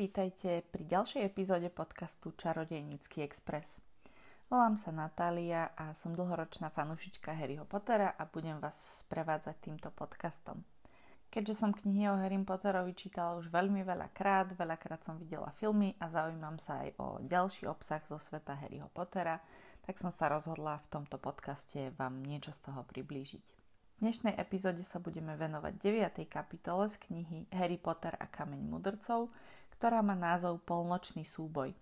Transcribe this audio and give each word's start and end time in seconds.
vítajte 0.00 0.64
pri 0.72 0.88
ďalšej 0.88 1.28
epizóde 1.28 1.68
podcastu 1.68 2.32
Čarodejnícky 2.32 3.20
Express. 3.20 3.76
Volám 4.48 4.80
sa 4.80 4.96
Natália 4.96 5.76
a 5.76 5.92
som 5.92 6.16
dlhoročná 6.16 6.72
fanúšička 6.72 7.36
Harryho 7.36 7.68
Pottera 7.68 8.16
a 8.16 8.24
budem 8.24 8.56
vás 8.64 9.04
sprevádzať 9.04 9.60
týmto 9.60 9.92
podcastom. 9.92 10.64
Keďže 11.28 11.52
som 11.52 11.76
knihy 11.76 12.08
o 12.08 12.16
Harry 12.16 12.40
Potterovi 12.40 12.96
čítala 12.96 13.36
už 13.36 13.52
veľmi 13.52 13.84
veľa 13.84 14.08
krát, 14.16 14.48
veľakrát 14.56 15.04
som 15.04 15.20
videla 15.20 15.52
filmy 15.60 15.92
a 16.00 16.08
zaujímam 16.08 16.56
sa 16.56 16.80
aj 16.80 16.96
o 16.96 17.20
ďalší 17.20 17.68
obsah 17.68 18.00
zo 18.08 18.16
sveta 18.16 18.56
Harryho 18.56 18.88
Pottera, 18.96 19.36
tak 19.84 20.00
som 20.00 20.08
sa 20.08 20.32
rozhodla 20.32 20.80
v 20.80 20.96
tomto 20.96 21.20
podcaste 21.20 21.92
vám 22.00 22.24
niečo 22.24 22.56
z 22.56 22.72
toho 22.72 22.88
priblížiť. 22.88 23.44
V 24.00 24.08
dnešnej 24.08 24.32
epizóde 24.40 24.80
sa 24.80 24.96
budeme 24.96 25.36
venovať 25.36 25.76
9. 25.76 26.24
kapitole 26.24 26.88
z 26.88 26.96
knihy 27.04 27.52
Harry 27.52 27.76
Potter 27.76 28.16
a 28.16 28.24
kameň 28.32 28.64
mudrcov, 28.64 29.28
ktorá 29.80 30.04
má 30.04 30.12
názov 30.12 30.60
Polnočný 30.68 31.24
súboj. 31.24 31.72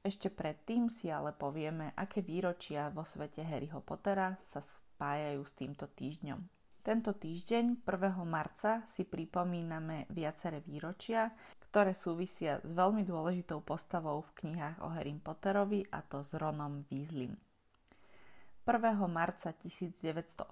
Ešte 0.00 0.32
predtým 0.32 0.88
si 0.88 1.12
ale 1.12 1.36
povieme, 1.36 1.92
aké 1.92 2.24
výročia 2.24 2.88
vo 2.88 3.04
svete 3.04 3.44
Harryho 3.44 3.84
Pottera 3.84 4.32
sa 4.40 4.64
spájajú 4.64 5.44
s 5.44 5.52
týmto 5.52 5.84
týždňom. 5.92 6.40
Tento 6.80 7.12
týždeň, 7.12 7.84
1. 7.84 8.16
marca, 8.24 8.80
si 8.88 9.04
pripomíname 9.04 10.08
viaceré 10.08 10.64
výročia, 10.64 11.36
ktoré 11.68 11.92
súvisia 11.92 12.64
s 12.64 12.72
veľmi 12.72 13.04
dôležitou 13.04 13.60
postavou 13.60 14.24
v 14.24 14.30
knihách 14.40 14.80
o 14.80 14.88
Harry 14.96 15.12
Potterovi 15.12 15.84
a 15.92 16.00
to 16.00 16.24
s 16.24 16.32
Ronom 16.40 16.88
Weasleym. 16.88 17.36
1. 18.64 18.72
marca 19.04 19.52
1980 19.52 20.48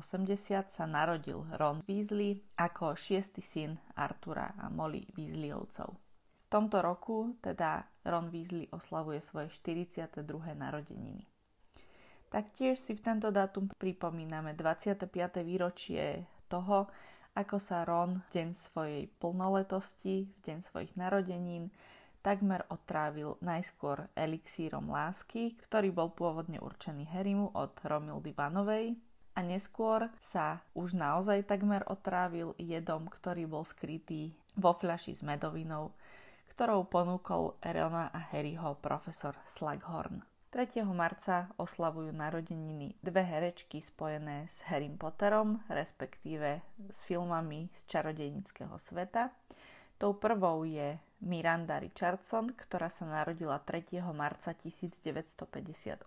sa 0.69 0.85
narodil 0.85 1.41
Ron 1.57 1.81
Weasley 1.89 2.37
ako 2.61 2.93
šiestý 2.93 3.41
syn 3.41 3.81
Artura 3.97 4.53
a 4.61 4.69
Molly 4.69 5.09
Weasleyovcov. 5.17 6.12
Tomto 6.53 6.85
roku 6.85 7.33
teda 7.41 7.81
Ron 8.05 8.29
Weasley 8.29 8.69
oslavuje 8.77 9.25
svoje 9.25 9.49
42. 9.49 10.21
narodeniny. 10.53 11.25
Taktiež 12.29 12.77
si 12.77 12.93
v 12.93 13.01
tento 13.01 13.33
dátum 13.33 13.73
pripomíname 13.73 14.53
25. 14.53 15.09
výročie 15.49 16.29
toho, 16.53 16.93
ako 17.33 17.57
sa 17.57 17.89
Ron 17.89 18.21
v 18.21 18.27
deň 18.37 18.49
svojej 18.53 19.09
plnoletosti, 19.17 20.29
v 20.29 20.39
deň 20.45 20.59
svojich 20.61 20.93
narodenín, 20.93 21.73
takmer 22.21 22.69
otrávil 22.69 23.41
najskôr 23.41 24.13
elixírom 24.13 24.93
lásky, 24.93 25.57
ktorý 25.57 25.89
bol 25.89 26.13
pôvodne 26.13 26.61
určený 26.61 27.09
Harrymu 27.17 27.57
od 27.57 27.73
Romildy 27.81 28.37
Vanovej 28.37 28.93
a 29.33 29.41
neskôr 29.41 30.13
sa 30.21 30.61
už 30.77 31.01
naozaj 31.01 31.49
takmer 31.49 31.81
otrávil 31.89 32.53
jedom, 32.61 33.09
ktorý 33.09 33.49
bol 33.49 33.65
skrytý 33.65 34.37
vo 34.53 34.77
fľaši 34.77 35.17
s 35.17 35.25
medovinou, 35.25 35.97
ktorou 36.53 36.85
ponúkol 36.85 37.57
Rona 37.65 38.13
a 38.13 38.29
Harryho 38.29 38.77
profesor 38.85 39.33
Slughorn. 39.49 40.21
3. 40.53 40.85
marca 40.93 41.49
oslavujú 41.57 42.13
narodeniny 42.13 42.93
dve 43.01 43.25
herečky 43.25 43.81
spojené 43.81 44.53
s 44.53 44.61
Harrym 44.69 45.01
Potterom, 45.01 45.65
respektíve 45.73 46.61
s 46.93 47.09
filmami 47.09 47.73
z 47.73 47.81
čarodejnického 47.89 48.77
sveta. 48.77 49.33
Tou 49.97 50.13
prvou 50.13 50.69
je 50.69 51.01
Miranda 51.25 51.81
Richardson, 51.81 52.53
ktorá 52.53 52.93
sa 52.93 53.09
narodila 53.09 53.57
3. 53.57 54.05
marca 54.13 54.53
1958 54.53 56.05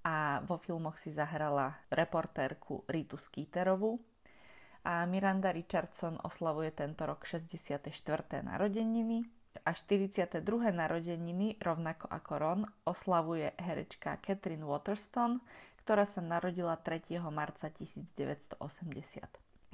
a 0.00 0.40
vo 0.48 0.56
filmoch 0.56 0.96
si 0.96 1.12
zahrala 1.12 1.76
reportérku 1.92 2.88
Ritu 2.88 3.20
Skeeterovú. 3.20 4.00
A 4.84 5.04
Miranda 5.04 5.52
Richardson 5.52 6.16
oslavuje 6.24 6.72
tento 6.72 7.04
rok 7.04 7.28
64. 7.28 7.92
narodeniny 8.40 9.28
a 9.64 9.74
42. 9.76 10.40
narodeniny, 10.72 11.60
rovnako 11.60 12.08
ako 12.08 12.32
Ron, 12.38 12.60
oslavuje 12.88 13.52
herečka 13.60 14.16
Catherine 14.24 14.64
Waterston, 14.64 15.42
ktorá 15.84 16.08
sa 16.08 16.24
narodila 16.24 16.80
3. 16.80 17.20
marca 17.28 17.68
1980. 17.68 18.56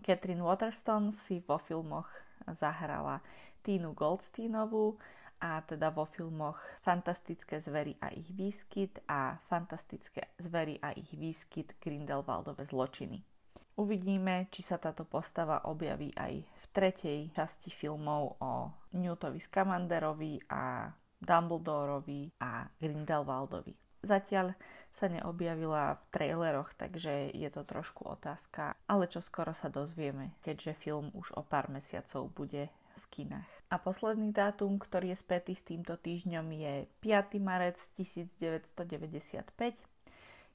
Catherine 0.03 0.43
Waterston 0.43 1.15
si 1.15 1.39
vo 1.45 1.59
filmoch 1.63 2.11
zahrala 2.51 3.23
Tínu 3.63 3.95
Goldsteinovú 3.95 4.99
a 5.39 5.61
teda 5.63 5.93
vo 5.93 6.09
filmoch 6.09 6.59
Fantastické 6.83 7.61
zvery 7.61 7.95
a 8.01 8.11
ich 8.11 8.33
výskyt 8.33 9.05
a 9.07 9.37
Fantastické 9.47 10.33
zvery 10.41 10.81
a 10.81 10.97
ich 10.97 11.13
výskyt 11.13 11.77
Grindelwaldove 11.79 12.65
zločiny. 12.65 13.36
Uvidíme, 13.77 14.49
či 14.49 14.65
sa 14.65 14.81
táto 14.81 15.05
postava 15.05 15.69
objaví 15.69 16.09
aj 16.17 16.35
v 16.41 16.67
tretej 16.73 17.21
časti 17.37 17.69
filmov 17.69 18.41
o 18.41 18.73
Newtovi 18.97 19.37
Scamanderovi 19.37 20.41
a 20.49 20.89
Dumbledorovi 21.21 22.41
a 22.41 22.65
Grindelwaldovi. 22.81 23.77
Zatiaľ 24.01 24.57
sa 24.97 25.13
neobjavila 25.13 26.01
v 26.01 26.03
traileroch, 26.09 26.73
takže 26.73 27.29
je 27.37 27.49
to 27.53 27.69
trošku 27.69 28.09
otázka, 28.09 28.81
ale 28.89 29.13
čo 29.13 29.21
skoro 29.21 29.53
sa 29.53 29.69
dozvieme, 29.69 30.33
keďže 30.41 30.73
film 30.81 31.13
už 31.13 31.37
o 31.37 31.45
pár 31.45 31.69
mesiacov 31.69 32.33
bude 32.33 32.73
v 32.73 33.05
kinách. 33.13 33.51
A 33.69 33.77
posledný 33.77 34.33
dátum, 34.33 34.81
ktorý 34.81 35.13
je 35.13 35.21
spätý 35.21 35.53
s 35.53 35.67
týmto 35.67 36.01
týždňom 36.01 36.49
je 36.49 36.75
5. 37.03 37.45
marec 37.45 37.77
1995, 37.99 38.73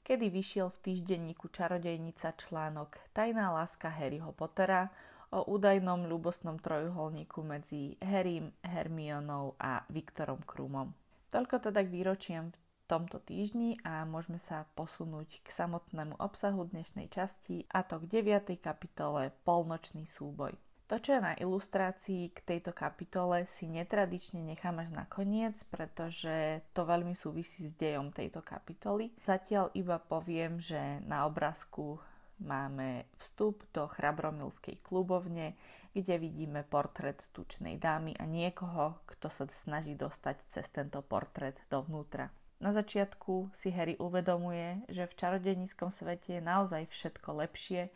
kedy 0.02 0.34
vyšiel 0.34 0.74
v 0.74 0.82
týždenníku 0.82 1.46
Čarodejnica 1.48 2.34
článok 2.34 2.98
Tajná 3.14 3.54
láska 3.54 3.86
Harryho 3.86 4.34
Pottera 4.34 4.90
o 5.32 5.46
údajnom 5.48 6.04
ľubostnom 6.10 6.60
trojuholníku 6.60 7.40
medzi 7.40 7.96
Harrym, 8.02 8.52
Hermionou 8.60 9.56
a 9.56 9.80
Viktorom 9.88 10.42
Krumom. 10.44 10.92
Toľko 11.32 11.70
teda 11.70 11.80
k 11.80 11.88
výročiam 11.88 12.52
v 12.52 12.58
tomto 12.84 13.22
týždni 13.24 13.80
a 13.88 14.04
môžeme 14.04 14.36
sa 14.36 14.68
posunúť 14.76 15.40
k 15.40 15.48
samotnému 15.48 16.20
obsahu 16.20 16.68
dnešnej 16.68 17.08
časti 17.08 17.64
a 17.72 17.80
to 17.80 17.96
k 18.04 18.20
9. 18.20 18.60
kapitole 18.60 19.32
Polnočný 19.48 20.04
súboj. 20.04 20.52
To, 20.92 21.00
čo 21.00 21.16
je 21.16 21.24
na 21.24 21.32
ilustrácii 21.32 22.36
k 22.36 22.44
tejto 22.44 22.76
kapitole, 22.76 23.48
si 23.48 23.64
netradične 23.64 24.44
nechám 24.44 24.76
až 24.76 24.92
na 24.92 25.08
koniec, 25.08 25.56
pretože 25.72 26.60
to 26.76 26.84
veľmi 26.84 27.16
súvisí 27.16 27.64
s 27.64 27.72
dejom 27.80 28.12
tejto 28.12 28.44
kapitoly. 28.44 29.08
Zatiaľ 29.24 29.72
iba 29.72 29.96
poviem, 29.96 30.60
že 30.60 31.00
na 31.08 31.24
obrázku 31.24 31.96
máme 32.44 33.08
vstup 33.16 33.64
do 33.72 33.88
Chrabromilskej 33.88 34.84
klubovne, 34.84 35.56
kde 35.96 36.20
vidíme 36.20 36.60
portrét 36.60 37.24
tučnej 37.32 37.80
dámy 37.80 38.12
a 38.20 38.28
niekoho, 38.28 39.00
kto 39.08 39.32
sa 39.32 39.48
snaží 39.64 39.96
dostať 39.96 40.44
cez 40.52 40.68
tento 40.68 41.00
portrét 41.00 41.56
dovnútra. 41.72 42.28
Na 42.60 42.76
začiatku 42.76 43.48
si 43.56 43.72
Harry 43.72 43.96
uvedomuje, 43.96 44.84
že 44.92 45.08
v 45.08 45.16
čarodenickom 45.16 45.88
svete 45.88 46.36
je 46.36 46.42
naozaj 46.44 46.84
všetko 46.92 47.40
lepšie, 47.40 47.88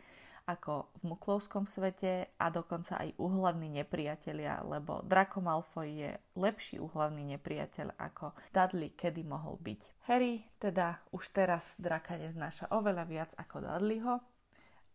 ako 0.47 0.87
v 1.03 1.11
muklovskom 1.11 1.67
svete 1.67 2.31
a 2.39 2.47
dokonca 2.47 2.95
aj 3.03 3.19
úhlavní 3.19 3.67
nepriatelia, 3.67 4.63
lebo 4.63 5.03
Draco 5.03 5.43
Malfoy 5.43 6.07
je 6.07 6.11
lepší 6.39 6.79
úhlavný 6.79 7.35
nepriateľ 7.35 7.99
ako 7.99 8.31
Dudley 8.55 8.95
kedy 8.95 9.27
mohol 9.27 9.59
byť. 9.59 10.07
Harry 10.07 10.47
teda 10.55 11.03
už 11.11 11.35
teraz 11.35 11.75
draka 11.75 12.15
neznáša 12.15 12.71
oveľa 12.71 13.03
viac 13.03 13.31
ako 13.35 13.59
Dudleyho 13.59 14.15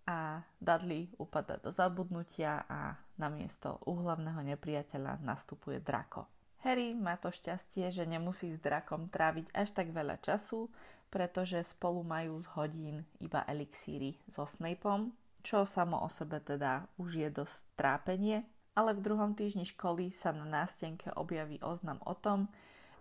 a 0.09 0.41
Dudley 0.59 1.13
upada 1.21 1.61
do 1.61 1.69
zabudnutia 1.71 2.65
a 2.67 2.97
namiesto 3.21 3.79
úhlavného 3.85 4.41
nepriateľa 4.57 5.21
nastupuje 5.21 5.79
Draco. 5.85 6.27
Harry 6.65 6.95
má 6.95 7.19
to 7.19 7.29
šťastie, 7.29 7.91
že 7.91 8.07
nemusí 8.07 8.55
s 8.55 8.63
drakom 8.63 9.11
tráviť 9.11 9.51
až 9.51 9.69
tak 9.75 9.91
veľa 9.91 10.23
času, 10.23 10.71
pretože 11.13 11.61
spolu 11.69 12.01
majú 12.07 12.41
z 12.41 12.49
hodín 12.57 12.97
iba 13.21 13.45
elixíry 13.45 14.17
so 14.31 14.47
Snapeom, 14.47 15.13
čo 15.43 15.67
samo 15.69 16.01
o 16.03 16.09
sebe 16.09 16.39
teda 16.39 16.87
už 16.97 17.19
je 17.19 17.29
dosť 17.29 17.57
trápenie, 17.77 18.47
ale 18.73 18.97
v 18.97 19.05
druhom 19.05 19.37
týždni 19.37 19.69
školy 19.69 20.15
sa 20.15 20.33
na 20.33 20.49
nástenke 20.49 21.13
objaví 21.13 21.61
oznam 21.61 22.01
o 22.09 22.15
tom, 22.17 22.49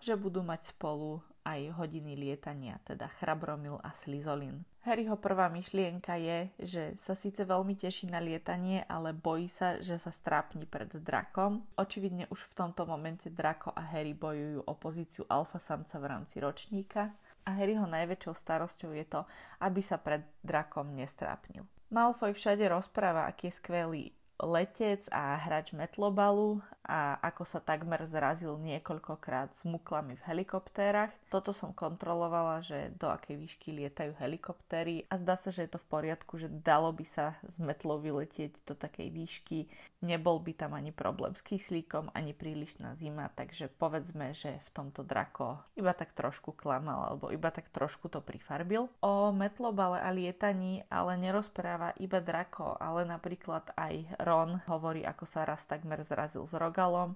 že 0.02 0.18
budú 0.18 0.42
mať 0.42 0.74
spolu 0.74 1.22
aj 1.46 1.74
hodiny 1.78 2.18
lietania, 2.18 2.78
teda 2.86 3.10
Chrabromil 3.18 3.82
a 3.82 3.94
Slizolin. 3.94 4.62
Harryho 4.82 5.14
prvá 5.14 5.46
myšlienka 5.50 6.18
je, 6.18 6.50
že 6.58 6.84
sa 6.98 7.14
síce 7.14 7.46
veľmi 7.46 7.78
teší 7.78 8.10
na 8.10 8.18
lietanie, 8.18 8.82
ale 8.90 9.14
bojí 9.14 9.46
sa, 9.46 9.78
že 9.78 10.02
sa 10.02 10.10
strápni 10.10 10.66
pred 10.66 10.90
drakom. 10.90 11.62
Očividne 11.78 12.26
už 12.34 12.50
v 12.50 12.58
tomto 12.58 12.90
momente 12.90 13.30
Drako 13.30 13.78
a 13.78 13.82
Harry 13.94 14.18
bojujú 14.18 14.66
o 14.66 14.74
pozíciu 14.74 15.24
alfa 15.30 15.62
samca 15.62 16.02
v 16.02 16.10
rámci 16.10 16.42
ročníka 16.42 17.14
a 17.46 17.50
Harryho 17.54 17.86
najväčšou 17.86 18.34
starosťou 18.34 18.92
je 18.98 19.06
to, 19.06 19.22
aby 19.62 19.82
sa 19.86 20.02
pred 20.02 20.26
drakom 20.42 20.94
nestrápnil. 20.98 21.66
Malfoy 21.92 22.34
všade 22.34 22.68
rozpráva, 22.70 23.28
aký 23.28 23.48
je 23.48 23.52
skvelý 23.52 24.12
letec 24.44 25.12
a 25.12 25.36
hráč 25.36 25.72
metlobalu 25.72 26.64
a 26.92 27.16
ako 27.24 27.48
sa 27.48 27.64
takmer 27.64 28.04
zrazil 28.04 28.60
niekoľkokrát 28.60 29.56
s 29.56 29.64
muklami 29.64 30.20
v 30.20 30.26
helikoptérach. 30.28 31.16
Toto 31.32 31.56
som 31.56 31.72
kontrolovala, 31.72 32.60
že 32.60 32.92
do 33.00 33.08
akej 33.08 33.40
výšky 33.40 33.72
lietajú 33.72 34.20
helikoptéry 34.20 35.08
a 35.08 35.16
zdá 35.16 35.40
sa, 35.40 35.56
že 35.56 35.64
je 35.64 35.72
to 35.72 35.80
v 35.80 35.88
poriadku, 35.88 36.36
že 36.36 36.52
dalo 36.52 36.92
by 36.92 37.08
sa 37.08 37.40
z 37.48 37.56
metlou 37.64 38.04
vyletieť 38.04 38.68
do 38.68 38.76
takej 38.76 39.08
výšky. 39.08 39.72
Nebol 40.04 40.44
by 40.44 40.52
tam 40.52 40.76
ani 40.76 40.92
problém 40.92 41.32
s 41.32 41.40
kyslíkom, 41.40 42.12
ani 42.12 42.36
prílišná 42.36 43.00
zima, 43.00 43.32
takže 43.32 43.72
povedzme, 43.72 44.36
že 44.36 44.60
v 44.60 44.70
tomto 44.76 45.08
drako 45.08 45.64
iba 45.80 45.96
tak 45.96 46.12
trošku 46.12 46.52
klamal 46.52 47.08
alebo 47.08 47.32
iba 47.32 47.48
tak 47.56 47.72
trošku 47.72 48.12
to 48.12 48.20
prifarbil. 48.20 48.92
O 49.00 49.32
metlobale 49.32 50.04
a 50.04 50.12
lietaní 50.12 50.84
ale 50.92 51.16
nerozpráva 51.16 51.96
iba 52.04 52.20
drako, 52.20 52.76
ale 52.76 53.08
napríklad 53.08 53.72
aj 53.80 54.20
Ron 54.20 54.60
hovorí, 54.68 55.08
ako 55.08 55.24
sa 55.24 55.48
raz 55.48 55.64
takmer 55.64 56.04
zrazil 56.04 56.44
s 56.44 56.54
Rogalom 56.82 57.14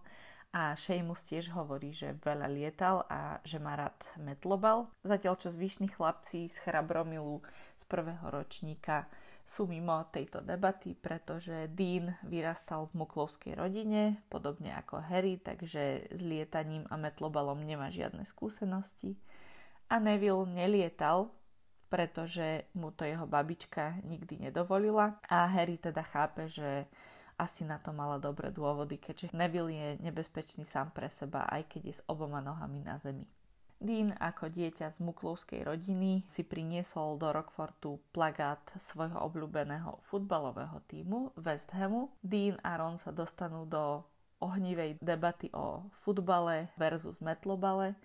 a 0.54 0.78
Seamus 0.78 1.26
tiež 1.26 1.50
hovorí, 1.58 1.90
že 1.90 2.14
veľa 2.22 2.46
lietal 2.54 3.02
a 3.10 3.42
že 3.42 3.58
má 3.58 3.74
rád 3.74 3.98
metlobal. 4.22 4.86
Zatiaľ 5.02 5.42
čo 5.42 5.50
zvyšní 5.50 5.90
chlapci 5.90 6.46
z 6.46 6.62
Chrabromilu 6.62 7.42
z 7.74 7.84
prvého 7.90 8.22
ročníka 8.30 9.10
sú 9.42 9.66
mimo 9.66 9.98
tejto 10.14 10.46
debaty, 10.46 10.94
pretože 10.94 11.66
Dean 11.74 12.14
vyrastal 12.22 12.94
v 12.94 13.02
muklovskej 13.02 13.58
rodine, 13.58 14.22
podobne 14.30 14.70
ako 14.78 15.02
Harry, 15.02 15.42
takže 15.42 16.14
s 16.14 16.22
lietaním 16.22 16.86
a 16.94 16.96
metlobalom 16.96 17.66
nemá 17.66 17.90
žiadne 17.90 18.22
skúsenosti. 18.30 19.18
A 19.90 19.98
Neville 19.98 20.46
nelietal, 20.46 21.34
pretože 21.90 22.70
mu 22.78 22.94
to 22.94 23.02
jeho 23.02 23.26
babička 23.26 23.98
nikdy 24.06 24.46
nedovolila 24.46 25.18
a 25.26 25.50
Harry 25.50 25.82
teda 25.82 26.06
chápe, 26.06 26.46
že 26.46 26.86
asi 27.36 27.68
na 27.68 27.80
to 27.80 27.92
mala 27.92 28.20
dobré 28.20 28.52
dôvody, 28.52 28.96
keďže 28.96 29.36
Neville 29.36 29.76
je 29.76 29.90
nebezpečný 30.04 30.64
sám 30.64 30.96
pre 30.96 31.12
seba, 31.12 31.44
aj 31.52 31.68
keď 31.68 31.82
je 31.92 31.96
s 32.00 32.06
oboma 32.08 32.40
nohami 32.40 32.80
na 32.84 32.96
zemi. 32.96 33.28
Dean 33.76 34.16
ako 34.24 34.48
dieťa 34.56 34.88
z 34.88 35.04
muklovskej 35.04 35.68
rodiny 35.68 36.24
si 36.32 36.48
priniesol 36.48 37.20
do 37.20 37.28
Rockfortu 37.36 38.00
plagát 38.16 38.64
svojho 38.80 39.20
obľúbeného 39.20 40.00
futbalového 40.00 40.80
týmu 40.88 41.36
West 41.36 41.76
Hamu. 41.76 42.08
Dean 42.24 42.56
a 42.64 42.80
Ron 42.80 42.96
sa 42.96 43.12
dostanú 43.12 43.68
do 43.68 44.00
ohnivej 44.40 44.96
debaty 45.04 45.52
o 45.52 45.92
futbale 45.92 46.72
versus 46.80 47.20
metlobale, 47.20 48.00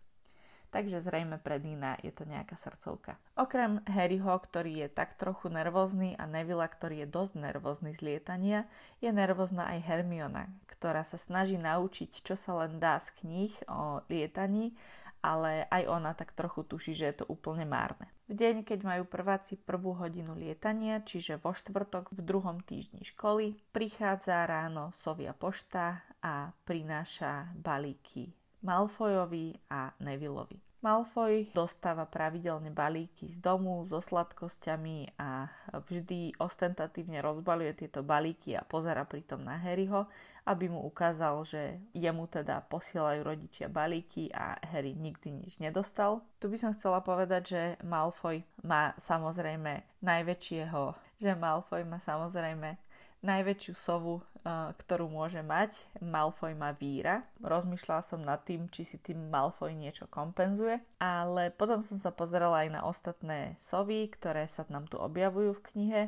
takže 0.70 1.02
zrejme 1.02 1.42
pre 1.42 1.58
Dina 1.58 1.98
je 2.00 2.14
to 2.14 2.24
nejaká 2.24 2.54
srdcovka. 2.54 3.18
Okrem 3.34 3.82
Harryho, 3.84 4.32
ktorý 4.38 4.86
je 4.86 4.88
tak 4.88 5.18
trochu 5.18 5.50
nervózny 5.50 6.14
a 6.16 6.24
Nevilla, 6.24 6.70
ktorý 6.70 7.04
je 7.04 7.08
dosť 7.10 7.34
nervózny 7.36 7.90
z 7.98 8.00
lietania, 8.00 8.64
je 9.02 9.10
nervózna 9.10 9.66
aj 9.76 9.78
Hermiona, 9.84 10.48
ktorá 10.70 11.02
sa 11.02 11.18
snaží 11.18 11.58
naučiť, 11.58 12.22
čo 12.22 12.38
sa 12.38 12.64
len 12.64 12.78
dá 12.78 13.02
z 13.02 13.10
kníh 13.20 13.54
o 13.68 14.00
lietaní, 14.08 14.72
ale 15.20 15.68
aj 15.68 15.82
ona 15.84 16.16
tak 16.16 16.32
trochu 16.32 16.64
tuší, 16.64 16.96
že 16.96 17.12
je 17.12 17.16
to 17.20 17.28
úplne 17.28 17.68
márne. 17.68 18.08
V 18.30 18.38
deň, 18.38 18.64
keď 18.64 18.86
majú 18.86 19.04
prváci 19.04 19.58
prvú 19.58 19.92
hodinu 19.92 20.32
lietania, 20.38 21.02
čiže 21.04 21.36
vo 21.36 21.52
štvrtok 21.52 22.14
v 22.14 22.20
druhom 22.24 22.62
týždni 22.64 23.04
školy, 23.04 23.58
prichádza 23.74 24.46
ráno 24.48 24.96
Sovia 25.02 25.36
pošta 25.36 26.00
a 26.24 26.54
prináša 26.64 27.52
balíky 27.58 28.39
Malfoyovi 28.60 29.56
a 29.72 29.92
Nevilleovi. 30.00 30.60
Malfoy 30.80 31.52
dostáva 31.52 32.08
pravidelne 32.08 32.72
balíky 32.72 33.28
z 33.28 33.36
domu 33.36 33.84
so 33.84 34.00
sladkosťami 34.00 35.12
a 35.20 35.44
vždy 35.76 36.40
ostentatívne 36.40 37.20
rozbaluje 37.20 37.84
tieto 37.84 38.00
balíky 38.00 38.56
a 38.56 38.64
pozera 38.64 39.04
pritom 39.04 39.44
na 39.44 39.60
Harryho, 39.60 40.08
aby 40.48 40.72
mu 40.72 40.80
ukázal, 40.88 41.44
že 41.44 41.76
jemu 41.92 42.24
teda 42.32 42.64
posielajú 42.64 43.20
rodičia 43.20 43.68
balíky 43.68 44.32
a 44.32 44.56
Harry 44.72 44.96
nikdy 44.96 45.44
nič 45.44 45.60
nedostal. 45.60 46.24
Tu 46.40 46.48
by 46.48 46.56
som 46.56 46.72
chcela 46.72 47.04
povedať, 47.04 47.42
že 47.44 47.62
Malfoy 47.84 48.40
má 48.64 48.96
samozrejme 48.96 50.00
najväčšieho, 50.00 50.96
že 51.20 51.36
Malfoy 51.36 51.84
má 51.84 52.00
samozrejme 52.00 52.80
najväčšiu 53.20 53.74
sovu 53.76 54.24
ktorú 54.44 55.12
môže 55.12 55.44
mať. 55.44 55.76
Malfoy 56.00 56.56
má 56.56 56.72
víra. 56.72 57.24
Rozmýšľala 57.44 58.02
som 58.04 58.20
nad 58.24 58.40
tým, 58.44 58.72
či 58.72 58.88
si 58.88 58.96
tým 58.96 59.28
Malfoy 59.28 59.76
niečo 59.76 60.08
kompenzuje. 60.08 60.80
Ale 61.00 61.52
potom 61.52 61.84
som 61.84 62.00
sa 62.00 62.08
pozerala 62.08 62.64
aj 62.64 62.68
na 62.72 62.80
ostatné 62.84 63.60
sovy, 63.68 64.08
ktoré 64.08 64.48
sa 64.48 64.64
nám 64.72 64.88
tu 64.88 64.96
objavujú 64.96 65.60
v 65.60 65.64
knihe. 65.72 66.02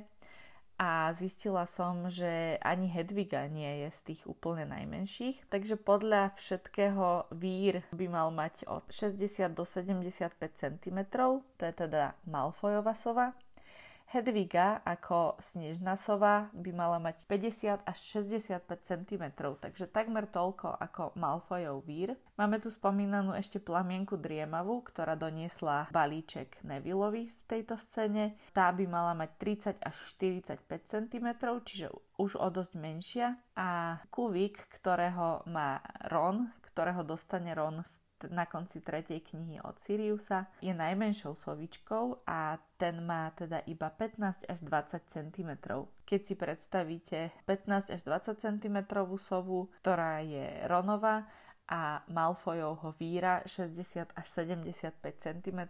A 0.80 1.12
zistila 1.14 1.68
som, 1.68 2.10
že 2.10 2.58
ani 2.64 2.90
Hedviga 2.90 3.46
nie 3.46 3.86
je 3.86 3.88
z 3.92 4.00
tých 4.10 4.22
úplne 4.26 4.66
najmenších. 4.66 5.46
Takže 5.52 5.78
podľa 5.78 6.34
všetkého 6.34 7.30
vír 7.36 7.86
by 7.94 8.06
mal 8.08 8.34
mať 8.34 8.66
od 8.66 8.82
60 8.90 9.52
do 9.52 9.62
75 9.62 10.34
cm. 10.56 10.98
To 11.12 11.62
je 11.62 11.74
teda 11.76 12.16
Malfoyova 12.26 12.96
sova. 12.98 13.36
Hedviga 14.12 14.84
ako 14.84 15.40
snežná 15.40 15.96
sova 15.96 16.52
by 16.52 16.68
mala 16.76 17.00
mať 17.00 17.24
50 17.24 17.80
až 17.80 17.98
65 18.28 18.60
cm, 18.84 19.24
takže 19.56 19.88
takmer 19.88 20.28
toľko 20.28 20.68
ako 20.68 21.16
Malfoyov 21.16 21.80
vír. 21.88 22.20
Máme 22.36 22.60
tu 22.60 22.68
spomínanú 22.68 23.32
ešte 23.32 23.56
plamienku 23.56 24.20
Driemavu, 24.20 24.84
ktorá 24.84 25.16
doniesla 25.16 25.88
balíček 25.88 26.60
Nevilleovi 26.60 27.32
v 27.32 27.44
tejto 27.48 27.80
scéne. 27.80 28.36
Tá 28.52 28.68
by 28.68 28.84
mala 28.84 29.16
mať 29.16 29.80
30 29.80 29.80
až 29.80 29.96
45 30.20 30.60
cm, 30.68 31.26
čiže 31.64 31.88
už 32.20 32.36
o 32.36 32.52
dosť 32.52 32.72
menšia. 32.76 33.40
A 33.56 33.96
Kuvik, 34.12 34.68
ktorého 34.76 35.40
má 35.48 35.80
Ron, 36.12 36.52
ktorého 36.68 37.00
dostane 37.00 37.56
Ron 37.56 37.80
v 37.80 38.01
na 38.30 38.46
konci 38.46 38.78
tretej 38.78 39.24
knihy 39.24 39.58
od 39.64 39.80
Siriusa 39.82 40.46
je 40.62 40.70
najmenšou 40.70 41.34
sovičkou 41.34 42.22
a 42.28 42.60
ten 42.78 43.02
má 43.02 43.34
teda 43.34 43.64
iba 43.66 43.90
15 43.90 44.46
až 44.46 44.58
20 44.62 45.02
cm. 45.08 45.50
Keď 46.06 46.20
si 46.22 46.34
predstavíte 46.38 47.18
15 47.48 47.94
až 47.94 48.00
20 48.06 48.38
cm 48.38 48.76
sovu, 49.18 49.72
ktorá 49.82 50.22
je 50.22 50.66
Ronová 50.68 51.26
a 51.66 52.04
Malfoyovho 52.10 52.94
víra 53.00 53.40
60 53.46 54.12
až 54.12 54.26
75 54.28 54.98
cm, 55.00 55.60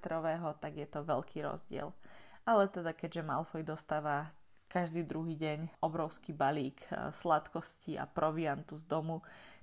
tak 0.59 0.73
je 0.75 0.87
to 0.88 1.00
veľký 1.06 1.47
rozdiel. 1.47 1.94
Ale 2.42 2.66
teda 2.66 2.90
keďže 2.90 3.23
Malfoy 3.23 3.62
dostáva 3.62 4.35
každý 4.73 5.04
druhý 5.04 5.37
deň 5.37 5.85
obrovský 5.85 6.32
balík 6.32 6.80
eh, 6.88 7.12
sladkosti 7.12 8.00
a 8.00 8.09
proviantu 8.09 8.80
z 8.80 8.85
domu, 8.88 9.21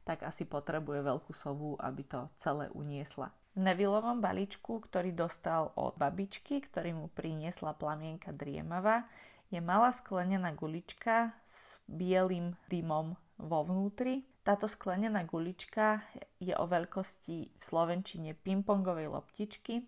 tak 0.10 0.26
asi 0.26 0.42
potrebuje 0.42 1.06
veľkú 1.06 1.38
sovu, 1.38 1.78
aby 1.78 2.02
to 2.02 2.26
celé 2.42 2.66
uniesla. 2.74 3.30
V 3.54 3.62
Nevillovom 3.62 4.18
balíčku, 4.18 4.82
ktorý 4.82 5.14
dostal 5.14 5.70
od 5.78 5.94
babičky, 6.02 6.66
ktorý 6.66 6.98
mu 6.98 7.14
priniesla 7.14 7.78
plamienka 7.78 8.34
driemava, 8.34 9.06
je 9.54 9.62
malá 9.62 9.94
sklenená 9.94 10.58
gulička 10.58 11.38
s 11.46 11.78
bielým 11.86 12.58
dymom 12.74 13.14
vo 13.38 13.60
vnútri. 13.62 14.26
Táto 14.42 14.66
sklenená 14.66 15.30
gulička 15.30 16.02
je 16.42 16.58
o 16.58 16.66
veľkosti 16.66 17.38
v 17.54 17.62
slovenčine 17.62 18.34
pingpongovej 18.34 19.14
loptičky 19.14 19.86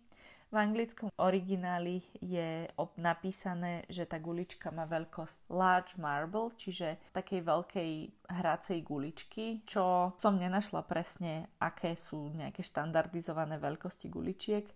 V 0.52 0.60
anglickom 0.60 1.16
origináli 1.16 2.04
je 2.20 2.68
napísané, 3.00 3.88
že 3.88 4.04
tá 4.04 4.20
gulička 4.20 4.68
má 4.68 4.84
veľkosť 4.84 5.48
large 5.48 5.96
marble, 5.96 6.52
čiže 6.60 7.00
takej 7.16 7.40
veľkej 7.40 7.92
hracej 8.28 8.84
guličky, 8.84 9.64
čo 9.64 10.12
som 10.20 10.36
nenašla 10.36 10.84
presne, 10.84 11.48
aké 11.56 11.96
sú 11.96 12.36
nejaké 12.36 12.68
štandardizované 12.68 13.64
veľkosti 13.64 14.12
guličiek, 14.12 14.68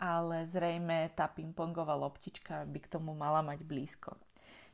ale 0.00 0.48
zrejme 0.48 1.12
tá 1.12 1.28
pingpongová 1.28 2.00
loptička 2.00 2.64
by 2.64 2.80
k 2.80 2.88
tomu 2.88 3.12
mala 3.12 3.44
mať 3.44 3.60
blízko. 3.60 4.16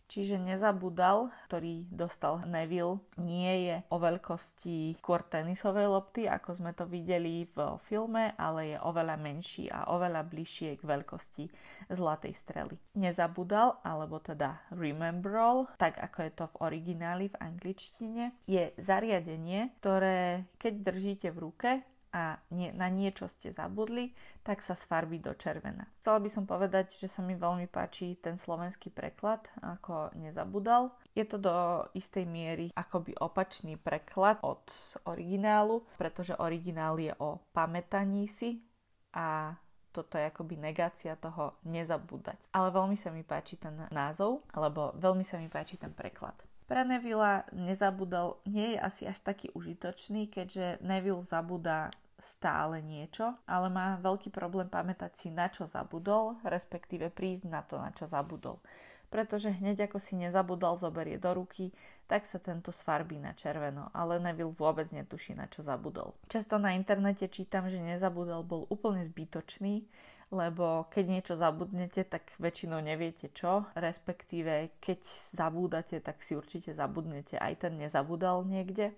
Čiže 0.06 0.38
nezabudal, 0.38 1.34
ktorý 1.50 1.90
dostal 1.90 2.38
Neville, 2.46 3.02
nie 3.18 3.66
je 3.66 3.76
o 3.90 3.98
veľkosti 3.98 4.94
skôr 5.02 5.26
tenisovej 5.26 5.90
lopty, 5.90 6.30
ako 6.30 6.62
sme 6.62 6.70
to 6.78 6.86
videli 6.86 7.50
v 7.50 7.58
filme, 7.90 8.30
ale 8.38 8.74
je 8.74 8.78
oveľa 8.86 9.18
menší 9.18 9.66
a 9.66 9.90
oveľa 9.90 10.22
bližšie 10.22 10.78
k 10.78 10.82
veľkosti 10.86 11.44
zlatej 11.90 12.38
strely. 12.38 12.78
Nezabudal, 12.94 13.82
alebo 13.82 14.22
teda 14.22 14.62
rememberal, 14.70 15.66
tak 15.74 15.98
ako 15.98 16.18
je 16.22 16.32
to 16.32 16.44
v 16.54 16.58
origináli 16.62 17.26
v 17.26 17.40
angličtine, 17.42 18.30
je 18.46 18.70
zariadenie, 18.78 19.74
ktoré 19.82 20.46
keď 20.62 20.72
držíte 20.86 21.28
v 21.34 21.38
ruke, 21.42 21.70
a 22.16 22.40
nie, 22.48 22.72
na 22.72 22.88
niečo 22.88 23.28
ste 23.28 23.52
zabudli, 23.52 24.16
tak 24.40 24.64
sa 24.64 24.72
sfarbí 24.72 25.20
do 25.20 25.36
červena. 25.36 25.84
Chcela 26.00 26.16
by 26.24 26.30
som 26.32 26.48
povedať, 26.48 26.96
že 26.96 27.12
sa 27.12 27.20
mi 27.20 27.36
veľmi 27.36 27.68
páči 27.68 28.16
ten 28.16 28.40
slovenský 28.40 28.88
preklad, 28.88 29.44
ako 29.60 30.16
nezabudal. 30.16 30.96
Je 31.12 31.28
to 31.28 31.36
do 31.36 31.52
istej 31.92 32.24
miery 32.24 32.72
akoby 32.72 33.12
opačný 33.20 33.76
preklad 33.76 34.40
od 34.40 34.64
originálu, 35.04 35.84
pretože 36.00 36.32
originál 36.40 36.96
je 36.96 37.12
o 37.20 37.44
pamätaní 37.52 38.32
si 38.32 38.64
a 39.12 39.52
toto 39.92 40.16
je 40.16 40.28
akoby 40.28 40.56
negácia 40.56 41.16
toho 41.20 41.60
nezabúdať. 41.68 42.36
Ale 42.52 42.72
veľmi 42.72 42.96
sa 42.96 43.12
mi 43.12 43.24
páči 43.24 43.60
ten 43.60 43.76
názov, 43.92 44.44
alebo 44.56 44.96
veľmi 44.96 45.24
sa 45.24 45.36
mi 45.36 45.48
páči 45.48 45.76
ten 45.80 45.92
preklad. 45.92 46.36
Pre 46.66 46.82
Nevilla 46.82 47.46
nezabudol 47.54 48.42
nie 48.50 48.74
je 48.74 48.78
asi 48.82 49.02
až 49.06 49.22
taký 49.22 49.54
užitočný, 49.54 50.26
keďže 50.26 50.82
Neville 50.82 51.22
zabúda 51.22 51.94
stále 52.16 52.80
niečo, 52.80 53.36
ale 53.44 53.68
má 53.68 54.00
veľký 54.00 54.32
problém 54.32 54.66
pamätať 54.66 55.12
si, 55.16 55.28
na 55.28 55.52
čo 55.52 55.68
zabudol, 55.68 56.40
respektíve 56.42 57.12
prísť 57.12 57.44
na 57.48 57.60
to, 57.60 57.76
na 57.76 57.92
čo 57.92 58.08
zabudol. 58.08 58.60
Pretože 59.06 59.54
hneď 59.54 59.86
ako 59.86 60.02
si 60.02 60.18
nezabudol, 60.18 60.80
zoberie 60.80 61.20
do 61.20 61.30
ruky, 61.30 61.70
tak 62.10 62.26
sa 62.26 62.42
tento 62.42 62.74
sfarbí 62.74 63.22
na 63.22 63.34
červeno, 63.38 63.90
ale 63.94 64.18
Neville 64.18 64.54
vôbec 64.54 64.90
netuší, 64.90 65.38
na 65.38 65.46
čo 65.46 65.62
zabudol. 65.62 66.18
Často 66.26 66.58
na 66.58 66.74
internete 66.74 67.30
čítam, 67.30 67.70
že 67.70 67.78
nezabudol 67.78 68.42
bol 68.42 68.66
úplne 68.66 69.06
zbytočný, 69.06 69.86
lebo 70.34 70.90
keď 70.90 71.04
niečo 71.06 71.34
zabudnete, 71.38 72.02
tak 72.02 72.34
väčšinou 72.42 72.82
neviete 72.82 73.30
čo, 73.30 73.70
respektíve 73.78 74.74
keď 74.82 75.00
zabúdate, 75.38 76.02
tak 76.02 76.18
si 76.26 76.34
určite 76.34 76.74
zabudnete 76.74 77.38
aj 77.38 77.62
ten 77.62 77.78
nezabudal 77.78 78.42
niekde. 78.42 78.90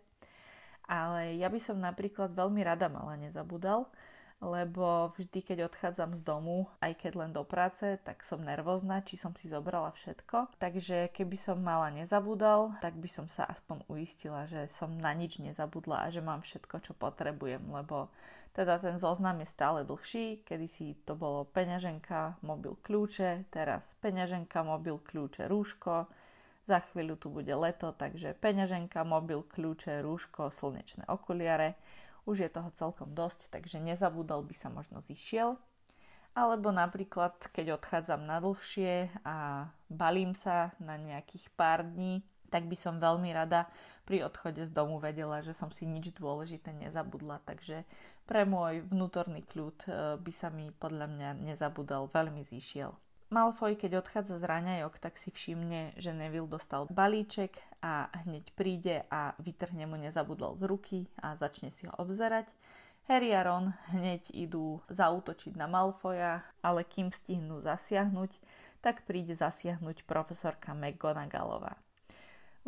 Ale 0.89 1.37
ja 1.37 1.53
by 1.53 1.61
som 1.61 1.77
napríklad 1.79 2.33
veľmi 2.33 2.65
rada 2.65 2.89
mala 2.89 3.21
nezabudal, 3.21 3.85
lebo 4.39 5.11
vždy, 5.19 5.43
keď 5.43 5.59
odchádzam 5.67 6.15
z 6.15 6.23
domu, 6.23 6.71
aj 6.79 6.95
keď 6.95 7.13
len 7.19 7.33
do 7.35 7.43
práce, 7.43 7.99
tak 8.07 8.23
som 8.23 8.39
nervózna, 8.39 9.03
či 9.03 9.19
som 9.19 9.35
si 9.35 9.51
zobrala 9.51 9.91
všetko. 9.93 10.57
Takže 10.63 11.11
keby 11.11 11.35
som 11.35 11.59
mala 11.59 11.91
nezabudal, 11.91 12.79
tak 12.79 12.95
by 12.97 13.11
som 13.11 13.27
sa 13.27 13.51
aspoň 13.51 13.83
uistila, 13.91 14.47
že 14.47 14.71
som 14.79 14.95
na 14.95 15.11
nič 15.11 15.43
nezabudla 15.43 16.07
a 16.07 16.13
že 16.15 16.23
mám 16.23 16.47
všetko, 16.47 16.81
čo 16.81 16.93
potrebujem, 16.95 17.67
lebo 17.67 18.09
teda 18.55 18.79
ten 18.79 18.99
zoznam 18.99 19.43
je 19.43 19.49
stále 19.51 19.83
dlhší, 19.83 20.47
kedy 20.47 20.67
si 20.71 20.95
to 21.03 21.19
bolo 21.19 21.47
peňaženka, 21.51 22.39
mobil, 22.43 22.79
kľúče, 22.81 23.51
teraz 23.51 23.87
peňaženka, 23.99 24.63
mobil, 24.63 25.03
kľúče, 25.03 25.51
rúško, 25.51 26.07
za 26.69 26.85
chvíľu 26.93 27.17
tu 27.17 27.33
bude 27.33 27.49
leto, 27.49 27.97
takže 27.97 28.37
peňaženka, 28.37 29.01
mobil, 29.09 29.41
kľúče, 29.41 30.05
rúško, 30.05 30.53
slnečné 30.53 31.09
okuliare. 31.09 31.81
Už 32.29 32.45
je 32.45 32.51
toho 32.53 32.69
celkom 32.77 33.17
dosť, 33.17 33.49
takže 33.49 33.81
nezabudol 33.81 34.45
by 34.45 34.53
sa 34.53 34.69
možno 34.69 35.01
zišiel. 35.01 35.57
Alebo 36.37 36.69
napríklad, 36.69 37.41
keď 37.57 37.81
odchádzam 37.81 38.29
na 38.29 38.37
dlhšie 38.45 39.09
a 39.25 39.67
balím 39.89 40.37
sa 40.37 40.77
na 40.77 41.01
nejakých 41.01 41.49
pár 41.57 41.89
dní, 41.89 42.21
tak 42.53 42.69
by 42.69 42.77
som 42.77 43.01
veľmi 43.01 43.33
rada 43.33 43.65
pri 44.05 44.29
odchode 44.29 44.61
z 44.65 44.73
domu 44.73 45.01
vedela, 45.01 45.41
že 45.41 45.57
som 45.57 45.73
si 45.73 45.89
nič 45.89 46.13
dôležité 46.17 46.77
nezabudla. 46.77 47.41
Takže 47.49 47.89
pre 48.29 48.45
môj 48.45 48.85
vnútorný 48.93 49.41
kľud 49.49 49.77
eh, 49.89 49.93
by 50.21 50.33
sa 50.33 50.53
mi 50.53 50.69
podľa 50.69 51.09
mňa 51.09 51.29
nezabudal 51.49 52.13
veľmi 52.13 52.45
zišiel. 52.45 52.93
Malfoy, 53.29 53.77
keď 53.77 54.01
odchádza 54.01 54.41
z 54.41 54.49
raňajok, 54.49 55.05
tak 55.05 55.21
si 55.21 55.29
všimne, 55.29 55.93
že 56.01 56.17
Neville 56.17 56.49
dostal 56.49 56.89
balíček 56.89 57.61
a 57.85 58.09
hneď 58.25 58.57
príde 58.57 59.05
a 59.13 59.37
vytrhne 59.37 59.85
mu 59.85 60.01
nezabudol 60.01 60.57
z 60.57 60.65
ruky 60.65 60.99
a 61.21 61.37
začne 61.37 61.69
si 61.69 61.85
ho 61.85 61.93
obzerať. 62.01 62.49
Harry 63.05 63.37
a 63.37 63.45
Ron 63.45 63.77
hneď 63.93 64.33
idú 64.33 64.81
zautočiť 64.89 65.61
na 65.61 65.69
Malfoja, 65.69 66.41
ale 66.65 66.89
kým 66.89 67.13
stihnú 67.13 67.61
zasiahnuť, 67.61 68.33
tak 68.81 69.05
príde 69.05 69.37
zasiahnuť 69.37 70.09
profesorka 70.09 70.73
McGonagallová. 70.73 71.77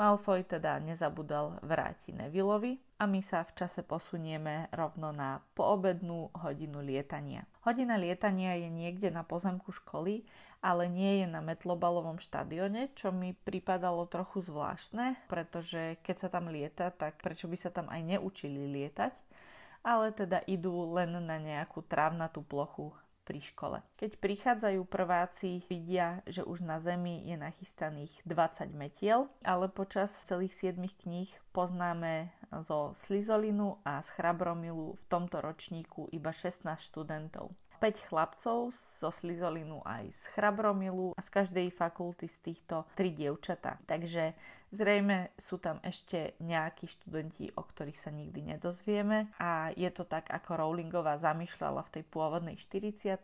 Malfoy 0.00 0.48
teda 0.48 0.80
nezabudol 0.80 1.60
vráti 1.60 2.16
Nevilleovi 2.16 2.80
a 3.00 3.04
my 3.04 3.20
sa 3.20 3.44
v 3.44 3.52
čase 3.52 3.84
posunieme 3.84 4.72
rovno 4.72 5.12
na 5.12 5.44
poobednú 5.52 6.32
hodinu 6.40 6.80
lietania. 6.80 7.44
Hodina 7.68 8.00
lietania 8.00 8.56
je 8.56 8.72
niekde 8.72 9.12
na 9.12 9.28
pozemku 9.28 9.68
školy 9.76 10.24
ale 10.60 10.92
nie 10.92 11.24
je 11.24 11.26
na 11.26 11.40
Metlobalovom 11.40 12.20
štadióne, 12.20 12.92
čo 12.92 13.08
mi 13.12 13.32
pripadalo 13.32 14.04
trochu 14.04 14.44
zvláštne, 14.44 15.16
pretože 15.26 15.96
keď 16.04 16.16
sa 16.16 16.28
tam 16.28 16.52
lieta, 16.52 16.92
tak 16.92 17.20
prečo 17.24 17.48
by 17.48 17.56
sa 17.56 17.72
tam 17.72 17.88
aj 17.88 18.00
neučili 18.04 18.68
lietať, 18.68 19.12
ale 19.80 20.12
teda 20.12 20.44
idú 20.44 20.92
len 20.92 21.16
na 21.24 21.40
nejakú 21.40 21.80
trávnatú 21.88 22.44
plochu 22.44 22.92
pri 23.24 23.40
škole. 23.40 23.78
Keď 23.94 24.18
prichádzajú 24.18 24.82
prváci, 24.90 25.62
vidia, 25.70 26.18
že 26.26 26.42
už 26.42 26.66
na 26.66 26.82
zemi 26.82 27.22
je 27.30 27.38
nachystaných 27.38 28.10
20 28.26 28.74
metiel, 28.74 29.30
ale 29.46 29.70
počas 29.70 30.10
celých 30.26 30.74
7 30.74 30.82
kníh 31.06 31.30
poznáme 31.54 32.34
zo 32.66 32.98
Slizolinu 33.06 33.78
a 33.86 34.02
z 34.02 34.08
Chrabromilu 34.18 34.98
v 34.98 35.04
tomto 35.06 35.38
ročníku 35.38 36.10
iba 36.10 36.34
16 36.34 36.66
študentov. 36.90 37.54
5 37.80 38.08
chlapcov 38.12 38.76
zo 38.76 39.08
Slizolinu 39.08 39.80
aj 39.88 40.12
z 40.12 40.22
Chrabromilu 40.36 41.16
a 41.16 41.20
z 41.24 41.28
každej 41.32 41.72
fakulty 41.72 42.28
z 42.28 42.36
týchto 42.44 42.84
3 42.94 43.16
dievčata. 43.16 43.80
Takže 43.88 44.36
zrejme 44.70 45.32
sú 45.40 45.56
tam 45.56 45.80
ešte 45.80 46.36
nejakí 46.44 46.84
študenti, 46.86 47.50
o 47.56 47.62
ktorých 47.64 47.98
sa 47.98 48.12
nikdy 48.12 48.54
nedozvieme 48.54 49.32
a 49.40 49.72
je 49.72 49.88
to 49.88 50.04
tak, 50.04 50.28
ako 50.28 50.60
Rowlingová 50.60 51.16
zamýšľala 51.16 51.82
v 51.88 51.92
tej 51.98 52.04
pôvodnej 52.06 52.56
40 52.60 53.18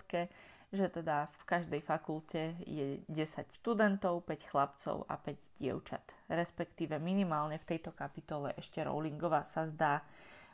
že 0.75 0.90
teda 0.90 1.30
v 1.30 1.42
každej 1.46 1.78
fakulte 1.78 2.58
je 2.66 2.98
10 3.06 3.54
študentov, 3.62 4.26
5 4.26 4.50
chlapcov 4.50 5.06
a 5.06 5.14
5 5.14 5.62
dievčat. 5.62 6.02
Respektíve 6.26 6.98
minimálne 6.98 7.62
v 7.62 7.68
tejto 7.76 7.94
kapitole 7.94 8.50
ešte 8.58 8.82
Rowlingová 8.82 9.46
sa 9.46 9.70
zdá, 9.70 10.02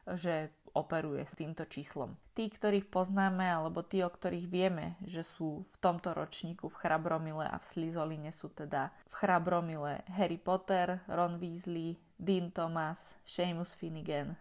že 0.04 0.52
operuje 0.73 1.25
s 1.25 1.37
týmto 1.37 1.64
číslom. 1.69 2.17
Tí, 2.33 2.49
ktorých 2.49 2.88
poznáme, 2.88 3.45
alebo 3.45 3.85
tí, 3.85 4.00
o 4.00 4.09
ktorých 4.09 4.47
vieme, 4.49 4.97
že 5.05 5.25
sú 5.25 5.69
v 5.69 5.76
tomto 5.81 6.17
ročníku 6.17 6.69
v 6.69 6.79
Chrabromile 6.81 7.45
a 7.49 7.61
v 7.61 7.69
Slizoline 7.69 8.33
sú 8.33 8.49
teda 8.52 8.93
v 9.09 9.14
Chrabromile 9.14 10.05
Harry 10.17 10.41
Potter, 10.41 11.05
Ron 11.09 11.37
Weasley, 11.37 12.00
Dean 12.17 12.55
Thomas, 12.55 13.19
Seamus 13.26 13.75
Finnegan, 13.75 14.37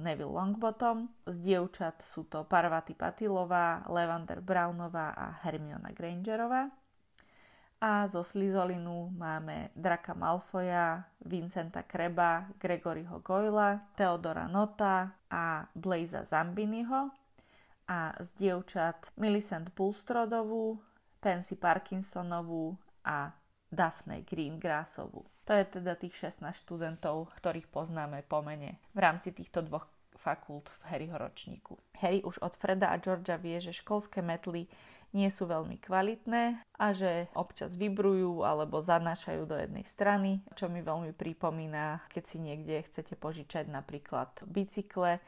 Neville 0.00 0.32
Longbottom. 0.32 1.28
Z 1.28 1.36
dievčat 1.36 2.00
sú 2.00 2.24
to 2.26 2.48
Parvati 2.48 2.96
Patilová, 2.96 3.84
Levander 3.92 4.40
Brownová 4.40 5.12
a 5.12 5.36
Hermiona 5.44 5.92
Grangerová. 5.92 6.85
A 7.86 8.10
zo 8.10 8.26
Slizolinu 8.26 9.14
máme 9.14 9.70
Draka 9.78 10.10
Malfoja, 10.10 11.06
Vincenta 11.22 11.86
Kreba, 11.86 12.50
Gregoryho 12.58 13.22
Goyla, 13.22 13.78
Theodora 13.94 14.50
Nota 14.50 15.14
a 15.30 15.62
Blaza 15.70 16.26
Zambiniho. 16.26 17.14
A 17.86 18.10
z 18.18 18.28
dievčat 18.42 19.14
Millicent 19.14 19.70
Bulstrodovú, 19.70 20.82
Pansy 21.22 21.54
Parkinsonovú 21.54 22.74
a 23.06 23.30
Daphne 23.70 24.26
Greengrassovú. 24.26 25.22
To 25.46 25.54
je 25.54 25.78
teda 25.78 25.94
tých 25.94 26.26
16 26.26 26.42
študentov, 26.66 27.30
ktorých 27.38 27.70
poznáme 27.70 28.26
po 28.26 28.42
mene 28.42 28.82
v 28.90 28.98
rámci 28.98 29.30
týchto 29.30 29.62
dvoch 29.62 29.86
fakult 30.18 30.74
v 30.82 30.90
Harryho 30.90 31.14
ročníku. 31.14 31.78
Harry 32.02 32.18
už 32.26 32.42
od 32.42 32.58
Freda 32.58 32.90
a 32.90 32.98
Georgia 32.98 33.38
vie, 33.38 33.62
že 33.62 33.70
školské 33.70 34.26
metly 34.26 34.66
nie 35.16 35.32
sú 35.32 35.48
veľmi 35.48 35.80
kvalitné 35.80 36.60
a 36.76 36.86
že 36.92 37.32
občas 37.32 37.72
vybrujú 37.72 38.44
alebo 38.44 38.84
zanášajú 38.84 39.48
do 39.48 39.56
jednej 39.56 39.88
strany, 39.88 40.44
čo 40.52 40.68
mi 40.68 40.84
veľmi 40.84 41.16
pripomína, 41.16 42.04
keď 42.12 42.24
si 42.28 42.36
niekde 42.36 42.84
chcete 42.84 43.16
požičať 43.16 43.72
napríklad 43.72 44.28
bicykle 44.44 45.24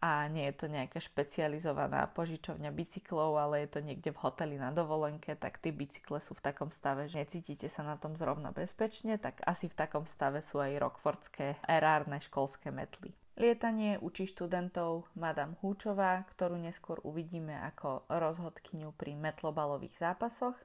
a 0.00 0.24
nie 0.32 0.48
je 0.48 0.54
to 0.56 0.66
nejaká 0.68 0.96
špecializovaná 0.96 2.08
požičovňa 2.16 2.72
bicyklov, 2.72 3.36
ale 3.36 3.64
je 3.64 3.76
to 3.76 3.80
niekde 3.84 4.16
v 4.16 4.22
hoteli 4.24 4.56
na 4.56 4.72
dovolenke, 4.72 5.36
tak 5.36 5.60
tie 5.60 5.72
bicykle 5.76 6.24
sú 6.24 6.32
v 6.32 6.44
takom 6.44 6.72
stave, 6.72 7.04
že 7.04 7.20
necítite 7.20 7.68
sa 7.68 7.84
na 7.84 8.00
tom 8.00 8.16
zrovna 8.16 8.48
bezpečne, 8.48 9.20
tak 9.20 9.44
asi 9.44 9.68
v 9.68 9.76
takom 9.76 10.08
stave 10.08 10.40
sú 10.40 10.56
aj 10.56 10.80
rockfordské 10.80 11.60
erárne 11.68 12.16
školské 12.16 12.72
metly. 12.72 13.12
Lietanie 13.40 13.96
učí 14.04 14.28
študentov 14.28 15.08
Madame 15.16 15.56
Húčová, 15.64 16.28
ktorú 16.28 16.60
neskôr 16.60 17.00
uvidíme 17.00 17.56
ako 17.72 18.04
rozhodkyňu 18.12 18.92
pri 18.92 19.16
metlobalových 19.16 19.96
zápasoch 19.96 20.60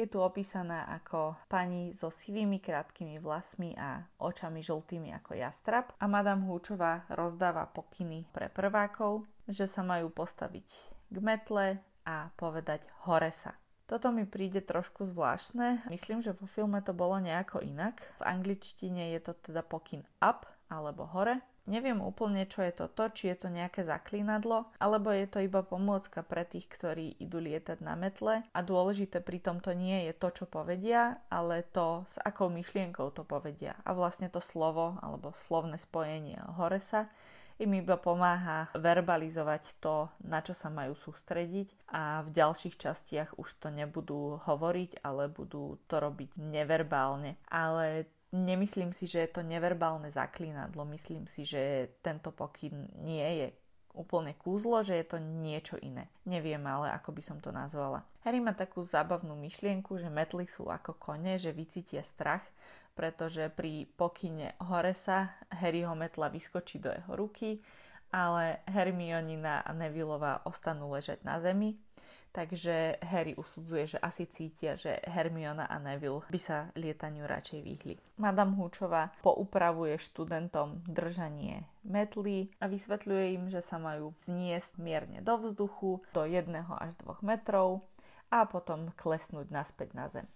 je 0.00 0.08
tu 0.08 0.16
opísaná 0.24 0.88
ako 0.88 1.36
pani 1.44 1.92
so 1.92 2.08
sivými 2.08 2.56
krátkými 2.56 3.20
vlasmi 3.20 3.76
a 3.76 4.00
očami 4.16 4.64
žltými 4.64 5.12
ako 5.20 5.36
jastrab 5.36 5.92
a 6.00 6.08
Madame 6.08 6.48
Húčová 6.48 7.04
rozdáva 7.12 7.68
pokyny 7.68 8.24
pre 8.32 8.48
prvákov, 8.48 9.28
že 9.44 9.68
sa 9.68 9.84
majú 9.84 10.08
postaviť 10.08 10.68
k 11.12 11.16
metle 11.20 11.84
a 12.08 12.32
povedať 12.40 12.80
hore 13.04 13.28
sa. 13.28 13.52
Toto 13.84 14.08
mi 14.08 14.24
príde 14.24 14.64
trošku 14.64 15.04
zvláštne. 15.10 15.84
Myslím, 15.92 16.24
že 16.24 16.32
vo 16.32 16.48
filme 16.48 16.80
to 16.80 16.96
bolo 16.96 17.20
nejako 17.20 17.60
inak. 17.60 18.00
V 18.16 18.24
angličtine 18.24 19.12
je 19.12 19.20
to 19.20 19.36
teda 19.36 19.60
pokyn 19.66 20.06
up 20.22 20.48
alebo 20.72 21.04
hore 21.10 21.42
Neviem 21.68 22.00
úplne, 22.00 22.48
čo 22.48 22.64
je 22.64 22.72
toto, 22.72 23.08
či 23.12 23.30
je 23.30 23.36
to 23.36 23.48
nejaké 23.52 23.84
zaklínadlo, 23.84 24.72
alebo 24.80 25.12
je 25.12 25.28
to 25.28 25.44
iba 25.44 25.60
pomôcka 25.60 26.24
pre 26.24 26.48
tých, 26.48 26.66
ktorí 26.66 27.20
idú 27.20 27.36
lietať 27.36 27.84
na 27.84 27.94
metle 27.94 28.42
a 28.42 28.60
dôležité 28.64 29.20
pri 29.20 29.38
tomto 29.44 29.76
nie 29.76 30.08
je 30.08 30.12
to, 30.16 30.32
čo 30.32 30.44
povedia, 30.48 31.20
ale 31.28 31.62
to, 31.68 32.08
s 32.08 32.16
akou 32.24 32.48
myšlienkou 32.48 33.12
to 33.12 33.22
povedia. 33.28 33.76
A 33.84 33.92
vlastne 33.92 34.32
to 34.32 34.40
slovo 34.40 34.96
alebo 35.04 35.36
slovné 35.46 35.76
spojenie 35.76 36.40
hore 36.56 36.80
sa 36.80 37.12
im 37.60 37.76
iba 37.76 38.00
pomáha 38.00 38.72
verbalizovať 38.72 39.76
to, 39.84 40.08
na 40.24 40.40
čo 40.40 40.56
sa 40.56 40.72
majú 40.72 40.96
sústrediť 40.96 41.92
a 41.92 42.24
v 42.24 42.32
ďalších 42.32 42.80
častiach 42.80 43.36
už 43.36 43.60
to 43.60 43.68
nebudú 43.68 44.40
hovoriť, 44.48 45.04
ale 45.04 45.28
budú 45.28 45.76
to 45.84 46.00
robiť 46.00 46.40
neverbálne. 46.40 47.36
Ale 47.52 48.08
Nemyslím 48.30 48.94
si, 48.94 49.10
že 49.10 49.26
je 49.26 49.30
to 49.34 49.42
neverbálne 49.42 50.06
zaklínadlo. 50.06 50.86
Myslím 50.86 51.26
si, 51.26 51.42
že 51.42 51.94
tento 51.98 52.30
pokyn 52.30 52.86
nie 53.02 53.26
je 53.42 53.48
úplne 53.90 54.38
kúzlo, 54.38 54.86
že 54.86 55.02
je 55.02 55.06
to 55.10 55.18
niečo 55.18 55.74
iné. 55.82 56.06
Neviem 56.22 56.62
ale, 56.62 56.94
ako 56.94 57.10
by 57.10 57.22
som 57.26 57.38
to 57.42 57.50
nazvala. 57.50 58.06
Harry 58.22 58.38
má 58.38 58.54
takú 58.54 58.86
zábavnú 58.86 59.34
myšlienku, 59.34 59.98
že 59.98 60.06
metly 60.06 60.46
sú 60.46 60.70
ako 60.70 60.94
kone, 60.94 61.42
že 61.42 61.50
vycítia 61.50 62.06
strach, 62.06 62.46
pretože 62.94 63.50
pri 63.50 63.90
pokyne 63.98 64.54
hore 64.62 64.94
sa 64.94 65.34
Harryho 65.50 65.98
metla 65.98 66.30
vyskočí 66.30 66.78
do 66.78 66.94
jeho 66.94 67.12
ruky, 67.18 67.58
ale 68.14 68.62
Hermionina 68.70 69.66
a 69.66 69.70
Nevilleová 69.74 70.46
ostanú 70.46 70.94
ležať 70.94 71.22
na 71.26 71.42
zemi 71.42 71.74
takže 72.30 72.98
Harry 73.02 73.34
usudzuje, 73.34 73.96
že 73.96 73.98
asi 73.98 74.26
cítia, 74.26 74.78
že 74.78 75.02
Hermiona 75.06 75.66
a 75.66 75.76
Neville 75.82 76.22
by 76.30 76.40
sa 76.40 76.70
lietaniu 76.78 77.26
radšej 77.26 77.60
vyhli. 77.62 77.94
Madame 78.18 78.54
Húčová 78.54 79.10
poupravuje 79.22 79.98
študentom 79.98 80.82
držanie 80.86 81.66
metly 81.82 82.50
a 82.62 82.70
vysvetľuje 82.70 83.24
im, 83.36 83.44
že 83.50 83.62
sa 83.62 83.82
majú 83.82 84.14
vzniesť 84.22 84.78
mierne 84.78 85.18
do 85.20 85.34
vzduchu 85.38 86.02
do 86.14 86.22
1 86.22 86.50
až 86.58 86.92
2 87.02 87.20
metrov 87.26 87.82
a 88.30 88.46
potom 88.46 88.94
klesnúť 88.94 89.50
naspäť 89.50 89.90
na 89.92 90.06
zem. 90.06 90.26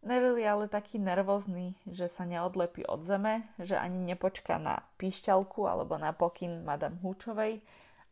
Neville 0.00 0.40
je 0.40 0.48
ale 0.48 0.64
taký 0.64 0.96
nervózny, 0.96 1.76
že 1.84 2.08
sa 2.08 2.24
neodlepí 2.24 2.88
od 2.88 3.04
zeme, 3.04 3.44
že 3.60 3.76
ani 3.76 4.00
nepočká 4.00 4.56
na 4.56 4.80
píšťalku 4.96 5.68
alebo 5.68 6.00
na 6.00 6.16
pokyn 6.16 6.64
Madame 6.64 6.96
Húčovej, 7.04 7.60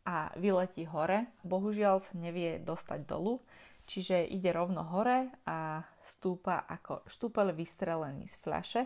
a 0.05 0.31
vyletí 0.37 0.85
hore. 0.87 1.31
Bohužiaľ 1.43 1.99
sa 2.03 2.13
nevie 2.15 2.59
dostať 2.61 2.99
dolu, 3.07 3.41
čiže 3.89 4.27
ide 4.27 4.53
rovno 4.53 4.85
hore 4.85 5.33
a 5.49 5.83
stúpa 6.03 6.67
ako 6.69 7.03
štúpel 7.09 7.51
vystrelený 7.55 8.29
z 8.29 8.35
fľaše. 8.39 8.81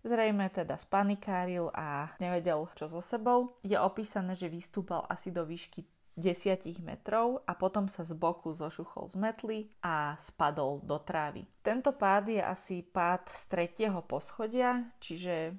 Zrejme 0.00 0.48
teda 0.48 0.80
spanikáril 0.80 1.68
a 1.76 2.08
nevedel 2.16 2.64
čo 2.72 2.88
so 2.88 3.04
sebou. 3.04 3.52
Je 3.60 3.76
opísané, 3.76 4.32
že 4.32 4.48
vystúpal 4.48 5.04
asi 5.04 5.28
do 5.28 5.44
výšky 5.44 5.84
10 6.16 6.84
metrov 6.84 7.44
a 7.48 7.52
potom 7.56 7.88
sa 7.88 8.04
z 8.04 8.12
boku 8.12 8.52
zošuchol 8.52 9.12
z 9.12 9.16
metly 9.16 9.58
a 9.80 10.16
spadol 10.20 10.84
do 10.84 11.00
trávy. 11.00 11.48
Tento 11.64 11.96
pád 11.96 12.32
je 12.32 12.42
asi 12.44 12.84
pád 12.84 13.28
z 13.28 13.42
tretieho 13.48 14.00
poschodia, 14.04 14.88
čiže 15.00 15.56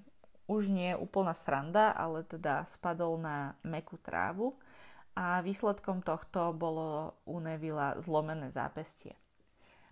už 0.51 0.67
nie 0.67 0.91
je 0.93 1.01
úplná 1.01 1.31
sranda, 1.31 1.95
ale 1.95 2.27
teda 2.27 2.67
spadol 2.67 3.17
na 3.21 3.55
mekú 3.63 3.95
trávu 4.01 4.57
a 5.15 5.41
výsledkom 5.43 6.01
tohto 6.01 6.55
bolo 6.55 7.13
u 7.27 7.39
Nevila 7.39 7.99
zlomené 7.99 8.49
zápestie. 8.51 9.20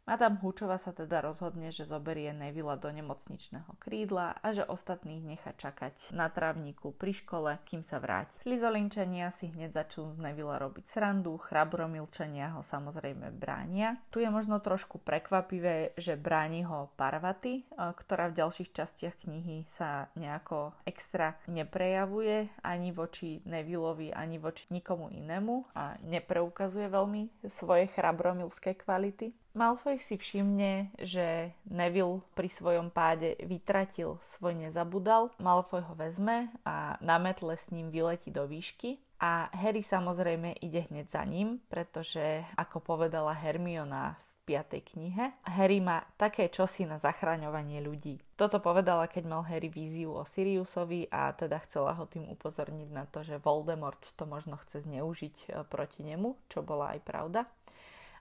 Madame 0.09 0.41
Húčová 0.41 0.81
sa 0.81 0.89
teda 0.89 1.21
rozhodne, 1.21 1.69
že 1.69 1.85
zoberie 1.85 2.33
Nevila 2.33 2.73
do 2.81 2.89
nemocničného 2.89 3.77
krídla 3.77 4.41
a 4.41 4.49
že 4.49 4.65
ostatných 4.65 5.21
nechá 5.21 5.53
čakať 5.53 6.17
na 6.17 6.33
trávniku 6.33 6.97
pri 6.97 7.13
škole, 7.13 7.53
kým 7.69 7.85
sa 7.85 8.01
vráti. 8.01 8.33
Slizolinčania 8.41 9.29
si 9.29 9.53
hneď 9.53 9.85
začnú 9.85 10.17
z 10.17 10.25
Nevila 10.25 10.57
robiť 10.57 10.89
srandu, 10.89 11.37
chrabromilčania 11.37 12.57
ho 12.57 12.65
samozrejme 12.65 13.29
bránia. 13.37 14.01
Tu 14.09 14.25
je 14.25 14.33
možno 14.33 14.57
trošku 14.57 14.97
prekvapivé, 14.97 15.93
že 15.93 16.17
bráni 16.17 16.65
ho 16.65 16.89
Parvati, 16.97 17.61
e, 17.61 17.63
ktorá 17.77 18.33
v 18.33 18.41
ďalších 18.41 18.73
častiach 18.73 19.29
knihy 19.29 19.69
sa 19.69 20.09
nejako 20.17 20.73
extra 20.89 21.37
neprejavuje 21.45 22.49
ani 22.65 22.89
voči 22.89 23.45
Nevilovi, 23.45 24.09
ani 24.09 24.41
voči 24.41 24.73
nikomu 24.73 25.13
inému 25.13 25.77
a 25.77 26.01
nepreukazuje 26.01 26.89
veľmi 26.89 27.45
svoje 27.45 27.93
chrabromilské 27.93 28.73
kvality. 28.73 29.48
Malfoy 29.59 29.99
si 29.99 30.15
všimne, 30.15 30.95
že 31.03 31.51
Neville 31.67 32.23
pri 32.31 32.47
svojom 32.47 32.87
páde 32.87 33.35
vytratil 33.43 34.15
svoj 34.39 34.55
nezabudal. 34.55 35.35
Malfoy 35.35 35.83
ho 35.83 35.99
vezme 35.99 36.47
a 36.63 36.95
na 37.03 37.19
metle 37.19 37.59
s 37.59 37.67
ním 37.67 37.91
vyletí 37.91 38.31
do 38.31 38.47
výšky. 38.47 38.95
A 39.19 39.51
Harry 39.51 39.83
samozrejme 39.83 40.63
ide 40.63 40.87
hneď 40.87 41.11
za 41.11 41.27
ním, 41.27 41.59
pretože 41.67 42.47
ako 42.55 42.79
povedala 42.79 43.35
Hermiona 43.35 44.15
v 44.47 44.55
5. 44.55 44.95
knihe, 44.95 45.35
Harry 45.43 45.83
má 45.83 46.07
také 46.15 46.47
čosi 46.47 46.87
na 46.87 46.95
zachraňovanie 46.95 47.83
ľudí. 47.83 48.15
Toto 48.39 48.63
povedala, 48.63 49.11
keď 49.11 49.27
mal 49.27 49.43
Harry 49.43 49.67
víziu 49.67 50.15
o 50.15 50.23
Siriusovi 50.23 51.11
a 51.11 51.35
teda 51.35 51.59
chcela 51.67 51.91
ho 51.99 52.07
tým 52.07 52.31
upozorniť 52.31 52.89
na 52.95 53.03
to, 53.11 53.27
že 53.27 53.43
Voldemort 53.43 53.99
to 54.15 54.23
možno 54.23 54.55
chce 54.63 54.87
zneužiť 54.87 55.35
e, 55.35 55.47
proti 55.67 56.07
nemu, 56.07 56.47
čo 56.47 56.63
bola 56.63 56.95
aj 56.95 56.99
pravda 57.03 57.43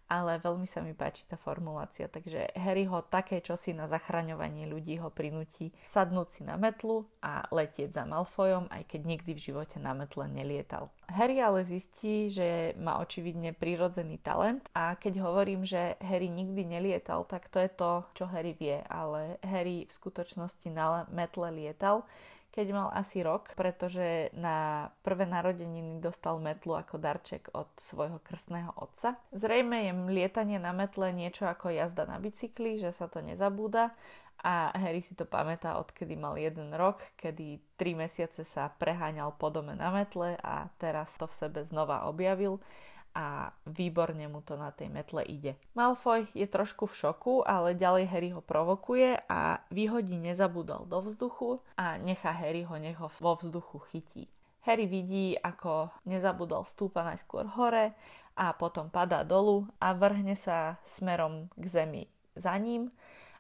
ale 0.09 0.41
veľmi 0.41 0.65
sa 0.65 0.81
mi 0.81 0.97
páči 0.97 1.29
tá 1.29 1.37
formulácia. 1.37 2.09
Takže 2.09 2.57
Harry 2.57 2.89
ho 2.89 3.05
také 3.05 3.45
čosi 3.45 3.77
na 3.77 3.85
zachraňovanie 3.87 4.65
ľudí 4.65 4.97
ho 4.99 5.13
prinúti 5.13 5.71
sadnúť 5.85 6.29
si 6.33 6.43
na 6.43 6.57
metlu 6.57 7.05
a 7.21 7.45
letieť 7.53 7.93
za 7.93 8.05
Malfoyom, 8.09 8.73
aj 8.73 8.89
keď 8.89 9.01
nikdy 9.05 9.31
v 9.37 9.45
živote 9.53 9.77
na 9.77 9.93
metle 9.93 10.25
nelietal. 10.27 10.89
Harry 11.09 11.41
ale 11.41 11.65
zistí, 11.65 12.29
že 12.29 12.77
má 12.77 13.01
očividne 13.01 13.57
prirodzený 13.57 14.21
talent 14.21 14.69
a 14.77 14.97
keď 14.97 15.25
hovorím, 15.25 15.65
že 15.65 15.97
Harry 16.05 16.29
nikdy 16.29 16.65
nelietal, 16.65 17.25
tak 17.25 17.49
to 17.49 17.61
je 17.61 17.71
to, 17.73 18.05
čo 18.13 18.25
Harry 18.29 18.53
vie, 18.57 18.81
ale 18.89 19.41
Harry 19.45 19.89
v 19.89 19.93
skutočnosti 19.93 20.69
na 20.69 21.09
metle 21.09 21.49
lietal 21.53 22.05
keď 22.59 22.75
mal 22.75 22.91
asi 22.91 23.23
rok, 23.23 23.55
pretože 23.55 24.35
na 24.35 24.91
prvé 25.07 25.31
narodeniny 25.31 26.03
dostal 26.03 26.43
metlu 26.43 26.75
ako 26.75 26.99
darček 26.99 27.55
od 27.55 27.71
svojho 27.79 28.19
krstného 28.19 28.75
otca. 28.75 29.15
Zrejme 29.31 29.87
je 29.87 29.93
lietanie 30.11 30.59
na 30.59 30.75
metle 30.75 31.15
niečo 31.15 31.47
ako 31.47 31.71
jazda 31.71 32.11
na 32.11 32.19
bicykli, 32.19 32.83
že 32.83 32.91
sa 32.91 33.07
to 33.07 33.23
nezabúda 33.23 33.95
a 34.43 34.75
Harry 34.75 35.07
si 35.07 35.15
to 35.15 35.23
pamätá, 35.23 35.79
odkedy 35.79 36.19
mal 36.19 36.35
jeden 36.35 36.75
rok, 36.75 37.03
kedy 37.15 37.63
tri 37.79 37.95
mesiace 37.95 38.43
sa 38.43 38.75
preháňal 38.75 39.39
po 39.39 39.55
dome 39.55 39.79
na 39.79 39.95
metle 39.95 40.35
a 40.43 40.67
teraz 40.83 41.15
to 41.15 41.31
v 41.31 41.39
sebe 41.39 41.61
znova 41.63 42.11
objavil 42.11 42.59
a 43.19 43.51
výborne 43.67 44.31
mu 44.31 44.39
to 44.47 44.55
na 44.55 44.71
tej 44.71 44.95
metle 44.95 45.27
ide. 45.27 45.59
Malfoy 45.75 46.31
je 46.39 46.47
trošku 46.47 46.87
v 46.87 46.95
šoku, 46.95 47.35
ale 47.43 47.75
ďalej 47.75 48.05
Harry 48.07 48.31
ho 48.31 48.39
provokuje 48.39 49.19
a 49.27 49.59
vyhodí 49.75 50.15
nezabudol 50.15 50.87
do 50.87 51.03
vzduchu 51.03 51.59
a 51.75 51.99
nechá 51.99 52.31
Harry 52.31 52.63
ho 52.63 52.79
nech 52.79 52.95
ho 53.03 53.11
vo 53.19 53.35
vzduchu 53.35 53.83
chytí. 53.91 54.31
Harry 54.63 54.87
vidí, 54.87 55.35
ako 55.35 55.91
nezabudol 56.07 56.63
stúpa 56.63 57.03
najskôr 57.03 57.51
hore 57.59 57.99
a 58.39 58.55
potom 58.55 58.87
padá 58.87 59.27
dolu 59.27 59.67
a 59.83 59.91
vrhne 59.99 60.39
sa 60.39 60.79
smerom 60.87 61.51
k 61.59 61.65
zemi 61.67 62.05
za 62.39 62.55
ním 62.55 62.95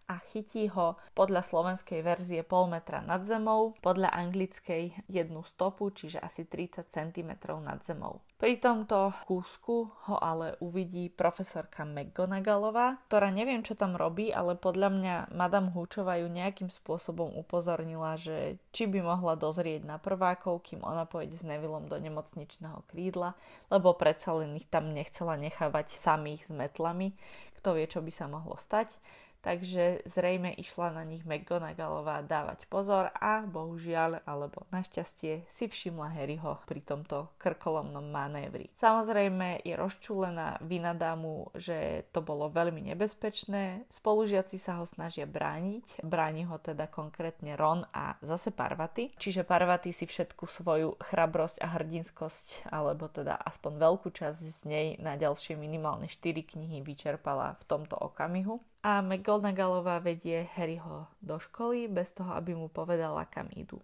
a 0.09 0.25
chytí 0.33 0.73
ho 0.73 0.97
podľa 1.12 1.44
slovenskej 1.44 2.01
verzie 2.01 2.40
pol 2.40 2.73
metra 2.73 3.05
nad 3.05 3.29
zemou, 3.29 3.77
podľa 3.85 4.09
anglickej 4.16 5.05
jednu 5.05 5.44
stopu, 5.44 5.92
čiže 5.92 6.16
asi 6.16 6.49
30 6.49 6.88
cm 6.88 7.31
nad 7.61 7.85
zemou. 7.85 8.25
Pri 8.38 8.57
tomto 8.57 9.12
kúsku 9.29 9.90
ho 10.09 10.16
ale 10.23 10.57
uvidí 10.62 11.11
profesorka 11.12 11.83
McGonagallová, 11.85 13.03
ktorá 13.11 13.29
neviem, 13.35 13.66
čo 13.66 13.75
tam 13.75 13.99
robí, 13.99 14.31
ale 14.31 14.55
podľa 14.55 14.88
mňa 14.94 15.14
Madame 15.35 15.75
Húčová 15.75 16.16
ju 16.23 16.31
nejakým 16.31 16.71
spôsobom 16.71 17.35
upozornila, 17.35 18.14
že 18.14 18.62
či 18.71 18.87
by 18.87 19.03
mohla 19.03 19.35
dozrieť 19.35 19.85
na 19.85 19.99
prvákov, 19.99 20.64
kým 20.64 20.87
ona 20.87 21.05
pôjde 21.05 21.35
s 21.35 21.44
Nevillom 21.44 21.90
do 21.90 21.99
nemocničného 21.99 22.87
krídla, 22.88 23.35
lebo 23.75 23.92
predsa 23.99 24.33
len 24.38 24.55
ich 24.55 24.71
tam 24.71 24.94
nechcela 24.94 25.35
nechávať 25.35 25.99
samých 25.99 26.49
s 26.49 26.51
metlami. 26.55 27.12
Kto 27.59 27.75
vie, 27.75 27.90
čo 27.90 27.99
by 27.99 28.12
sa 28.14 28.31
mohlo 28.31 28.55
stať 28.55 28.94
takže 29.42 30.03
zrejme 30.05 30.55
išla 30.55 30.94
na 30.94 31.03
nich 31.07 31.22
McGonagallová 31.22 32.27
dávať 32.27 32.66
pozor 32.66 33.11
a 33.14 33.44
bohužiaľ, 33.46 34.22
alebo 34.27 34.66
našťastie 34.74 35.46
si 35.48 35.64
všimla 35.66 36.14
Harryho 36.14 36.61
pri 36.66 36.81
tomto 36.83 37.33
krkolomnom 37.38 38.05
manévri. 38.09 38.70
Samozrejme 38.77 39.62
je 39.62 39.74
rozčúlená, 39.79 40.59
vynadá 40.64 41.14
mu, 41.14 41.48
že 41.55 42.09
to 42.11 42.20
bolo 42.20 42.51
veľmi 42.51 42.92
nebezpečné, 42.92 43.88
spolužiaci 43.88 44.57
sa 44.59 44.83
ho 44.83 44.85
snažia 44.85 45.24
brániť, 45.24 46.03
bráni 46.03 46.44
ho 46.48 46.59
teda 46.59 46.90
konkrétne 46.90 47.55
Ron 47.55 47.87
a 47.94 48.18
zase 48.24 48.51
Parvati, 48.51 49.14
čiže 49.16 49.46
Parvati 49.46 49.94
si 49.94 50.05
všetku 50.05 50.44
svoju 50.44 50.98
chrabrosť 50.98 51.62
a 51.62 51.79
hrdinskosť, 51.79 52.70
alebo 52.70 53.07
teda 53.09 53.38
aspoň 53.38 53.72
veľkú 53.79 54.09
časť 54.11 54.40
z 54.42 54.61
nej 54.66 54.87
na 54.98 55.14
ďalšie 55.14 55.55
minimálne 55.55 56.11
4 56.11 56.55
knihy 56.55 56.83
vyčerpala 56.83 57.57
v 57.61 57.64
tomto 57.66 57.94
okamihu 57.98 58.61
a 58.83 59.03
McGonagallová 59.03 59.99
vedie 59.99 60.47
Harryho 60.55 61.11
do 61.19 61.37
školy 61.37 61.91
bez 61.91 62.14
toho, 62.14 62.31
aby 62.35 62.55
mu 62.55 62.71
povedala, 62.71 63.27
kam 63.27 63.51
idú. 63.51 63.83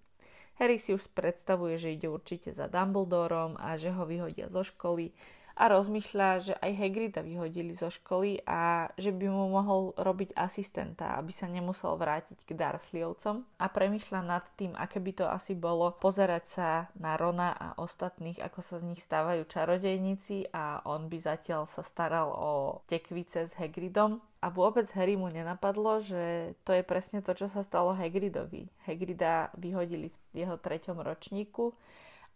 Harry 0.55 0.79
si 0.79 0.95
už 0.95 1.11
predstavuje, 1.11 1.75
že 1.75 1.91
ide 1.91 2.07
určite 2.07 2.55
za 2.55 2.71
Dumbledorom 2.71 3.59
a 3.59 3.75
že 3.75 3.91
ho 3.91 4.07
vyhodia 4.07 4.47
zo 4.47 4.63
školy 4.63 5.11
a 5.55 5.71
rozmýšľa, 5.71 6.29
že 6.43 6.55
aj 6.59 6.73
Hagrida 6.75 7.23
vyhodili 7.23 7.79
zo 7.79 7.87
školy 7.87 8.43
a 8.43 8.91
že 8.99 9.15
by 9.15 9.27
mu 9.31 9.55
mohol 9.55 9.95
robiť 9.95 10.35
asistenta, 10.35 11.15
aby 11.15 11.31
sa 11.31 11.47
nemusel 11.47 11.95
vrátiť 11.95 12.43
k 12.43 12.59
Dursleyovcom 12.59 13.47
a 13.63 13.67
premýšľa 13.71 14.21
nad 14.27 14.45
tým, 14.59 14.75
aké 14.75 14.99
by 14.99 15.13
to 15.15 15.27
asi 15.31 15.55
bolo 15.55 15.95
pozerať 15.95 16.45
sa 16.51 16.69
na 16.99 17.15
Rona 17.15 17.55
a 17.55 17.79
ostatných, 17.79 18.43
ako 18.43 18.61
sa 18.67 18.75
z 18.83 18.87
nich 18.91 19.03
stávajú 19.03 19.47
čarodejníci 19.47 20.51
a 20.51 20.83
on 20.91 21.07
by 21.07 21.23
zatiaľ 21.23 21.71
sa 21.71 21.87
staral 21.87 22.35
o 22.35 22.83
tekvice 22.91 23.47
s 23.47 23.55
Hagridom 23.55 24.19
a 24.43 24.51
vôbec 24.51 24.91
Harry 24.99 25.15
mu 25.15 25.31
nenapadlo, 25.31 26.03
že 26.03 26.53
to 26.67 26.75
je 26.75 26.83
presne 26.83 27.23
to, 27.23 27.33
čo 27.33 27.47
sa 27.47 27.63
stalo 27.63 27.95
Hagridovi. 27.95 28.67
Hagrida 28.91 29.55
vyhodili 29.55 30.11
v 30.35 30.45
jeho 30.45 30.59
treťom 30.59 30.99
ročníku 30.99 31.73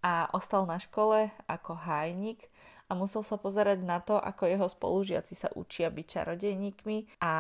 a 0.01 0.31
ostal 0.31 0.63
na 0.65 0.79
škole 0.79 1.35
ako 1.51 1.75
hájnik 1.75 2.47
a 2.89 2.97
musel 2.97 3.21
sa 3.21 3.37
pozerať 3.37 3.85
na 3.85 4.01
to, 4.01 4.17
ako 4.17 4.49
jeho 4.49 4.65
spolužiaci 4.65 5.37
sa 5.37 5.53
učia 5.53 5.93
byť 5.93 6.07
čarodejníkmi 6.09 7.21
a 7.21 7.35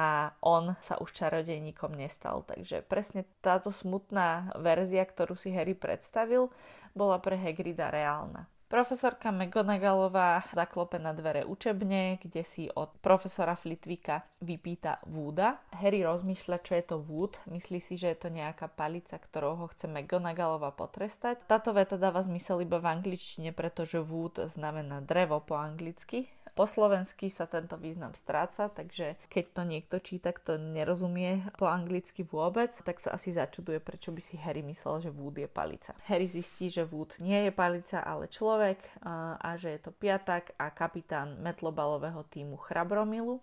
on 0.44 0.76
sa 0.84 1.00
už 1.00 1.08
čarodejníkom 1.16 1.96
nestal. 1.96 2.44
Takže 2.44 2.84
presne 2.84 3.24
táto 3.40 3.72
smutná 3.72 4.52
verzia, 4.60 5.08
ktorú 5.08 5.32
si 5.32 5.48
Harry 5.56 5.72
predstavil, 5.72 6.52
bola 6.92 7.16
pre 7.16 7.40
Hagrida 7.40 7.88
reálna. 7.88 8.44
Profesorka 8.68 9.32
McGonagallová 9.32 10.44
zaklope 10.52 11.00
na 11.00 11.16
dvere 11.16 11.40
učebne, 11.40 12.20
kde 12.20 12.44
si 12.44 12.68
od 12.68 13.00
profesora 13.00 13.56
Flitvika 13.56 14.28
vypýta 14.44 15.00
Wooda. 15.08 15.56
Harry 15.72 16.04
rozmýšľa, 16.04 16.56
čo 16.60 16.76
je 16.76 16.84
to 16.84 16.96
Wood. 17.00 17.40
Myslí 17.48 17.80
si, 17.80 17.96
že 17.96 18.12
je 18.12 18.18
to 18.20 18.28
nejaká 18.28 18.68
palica, 18.68 19.16
ktorou 19.16 19.56
ho 19.64 19.66
chce 19.72 19.88
McGonagallová 19.88 20.76
potrestať. 20.76 21.48
Táto 21.48 21.72
veta 21.72 21.96
dáva 21.96 22.20
zmysel 22.20 22.60
iba 22.60 22.76
v 22.76 22.92
angličtine, 22.92 23.56
pretože 23.56 24.04
Wood 24.04 24.52
znamená 24.52 25.00
drevo 25.00 25.40
po 25.40 25.56
anglicky 25.56 26.28
po 26.58 26.66
slovensky 26.66 27.30
sa 27.30 27.46
tento 27.46 27.78
význam 27.78 28.18
stráca, 28.18 28.66
takže 28.66 29.14
keď 29.30 29.44
to 29.54 29.62
niekto 29.62 29.96
číta, 30.02 30.34
kto 30.34 30.58
nerozumie 30.58 31.46
po 31.54 31.70
anglicky 31.70 32.26
vôbec, 32.26 32.74
tak 32.82 32.98
sa 32.98 33.14
asi 33.14 33.30
začuduje, 33.30 33.78
prečo 33.78 34.10
by 34.10 34.18
si 34.18 34.34
Harry 34.42 34.66
myslel, 34.66 35.06
že 35.06 35.14
Wood 35.14 35.38
je 35.38 35.46
palica. 35.46 35.94
Harry 36.10 36.26
zistí, 36.26 36.66
že 36.66 36.82
Wood 36.82 37.22
nie 37.22 37.46
je 37.46 37.54
palica, 37.54 38.02
ale 38.02 38.26
človek 38.26 38.82
a, 39.06 39.54
že 39.54 39.78
je 39.78 39.80
to 39.86 39.94
piatak 39.94 40.50
a 40.58 40.74
kapitán 40.74 41.38
metlobalového 41.38 42.26
týmu 42.26 42.58
Chrabromilu 42.58 43.38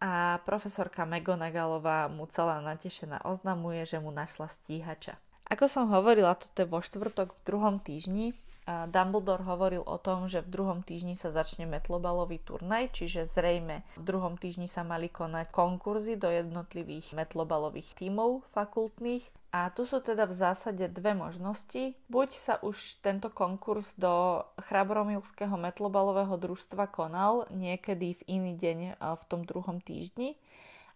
a 0.00 0.40
profesorka 0.48 1.04
McGonagallová 1.04 2.08
mu 2.08 2.24
celá 2.32 2.64
natešená 2.64 3.28
oznamuje, 3.28 3.84
že 3.84 4.00
mu 4.00 4.08
našla 4.08 4.48
stíhača. 4.48 5.20
Ako 5.52 5.68
som 5.68 5.92
hovorila, 5.92 6.32
toto 6.32 6.64
je 6.64 6.64
vo 6.64 6.80
štvrtok 6.80 7.36
v 7.36 7.44
druhom 7.44 7.76
týždni 7.76 8.32
Dumbledore 8.90 9.42
hovoril 9.42 9.82
o 9.82 9.98
tom, 9.98 10.30
že 10.30 10.44
v 10.44 10.52
druhom 10.52 10.80
týždni 10.86 11.18
sa 11.18 11.34
začne 11.34 11.66
metlobalový 11.66 12.38
turnaj, 12.44 12.94
čiže 12.94 13.30
zrejme 13.34 13.82
v 13.98 14.02
druhom 14.02 14.38
týždni 14.38 14.70
sa 14.70 14.86
mali 14.86 15.10
konať 15.10 15.50
konkurzy 15.50 16.14
do 16.14 16.30
jednotlivých 16.30 17.16
metlobalových 17.16 17.98
tímov 17.98 18.46
fakultných. 18.54 19.26
A 19.50 19.66
tu 19.74 19.82
sú 19.82 19.98
teda 19.98 20.30
v 20.30 20.38
zásade 20.38 20.86
dve 20.94 21.10
možnosti. 21.18 21.98
Buď 22.06 22.30
sa 22.38 22.54
už 22.62 23.02
tento 23.02 23.34
konkurs 23.34 23.90
do 23.98 24.46
Chrabromilského 24.62 25.58
metlobalového 25.58 26.38
družstva 26.38 26.86
konal 26.86 27.50
niekedy 27.50 28.14
v 28.14 28.22
iný 28.30 28.52
deň 28.54 28.78
v 29.02 29.22
tom 29.26 29.42
druhom 29.42 29.82
týždni 29.82 30.38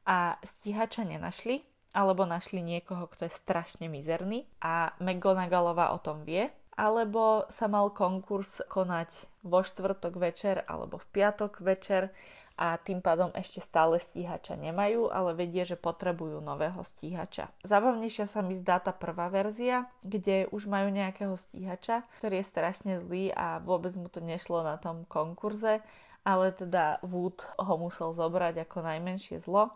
a 0.07 0.39
stíhača 0.47 1.03
nenašli, 1.03 1.67
alebo 1.95 2.27
našli 2.27 2.59
niekoho, 2.59 3.07
kto 3.07 3.31
je 3.31 3.39
strašne 3.39 3.87
mizerný 3.87 4.47
a 4.59 4.91
McGonagallová 4.99 5.95
o 5.95 6.03
tom 6.03 6.27
vie 6.27 6.51
alebo 6.75 7.47
sa 7.51 7.71
mal 7.71 7.91
konkurs 7.95 8.63
konať 8.67 9.11
vo 9.47 9.63
štvrtok 9.63 10.15
večer 10.19 10.67
alebo 10.67 10.99
v 10.99 11.07
piatok 11.15 11.63
večer 11.63 12.11
a 12.55 12.79
tým 12.79 13.03
pádom 13.03 13.35
ešte 13.35 13.59
stále 13.59 13.99
stíhača 13.99 14.55
nemajú, 14.55 15.11
ale 15.11 15.35
vedie, 15.35 15.67
že 15.67 15.75
potrebujú 15.75 16.39
nového 16.39 16.87
stíhača. 16.87 17.51
Zabavnejšia 17.67 18.31
sa 18.31 18.47
mi 18.47 18.55
zdá 18.55 18.79
tá 18.79 18.95
prvá 18.95 19.27
verzia, 19.27 19.91
kde 20.07 20.47
už 20.55 20.71
majú 20.71 20.95
nejakého 20.95 21.35
stíhača, 21.35 22.07
ktorý 22.23 22.39
je 22.39 22.47
strašne 22.47 22.93
zlý 23.03 23.35
a 23.35 23.59
vôbec 23.59 23.91
mu 23.99 24.07
to 24.07 24.23
nešlo 24.23 24.63
na 24.63 24.79
tom 24.79 25.03
konkurze, 25.11 25.83
ale 26.23 26.55
teda 26.55 27.03
Wood 27.03 27.43
ho 27.59 27.75
musel 27.75 28.15
zobrať 28.15 28.63
ako 28.65 28.87
najmenšie 28.87 29.43
zlo 29.43 29.75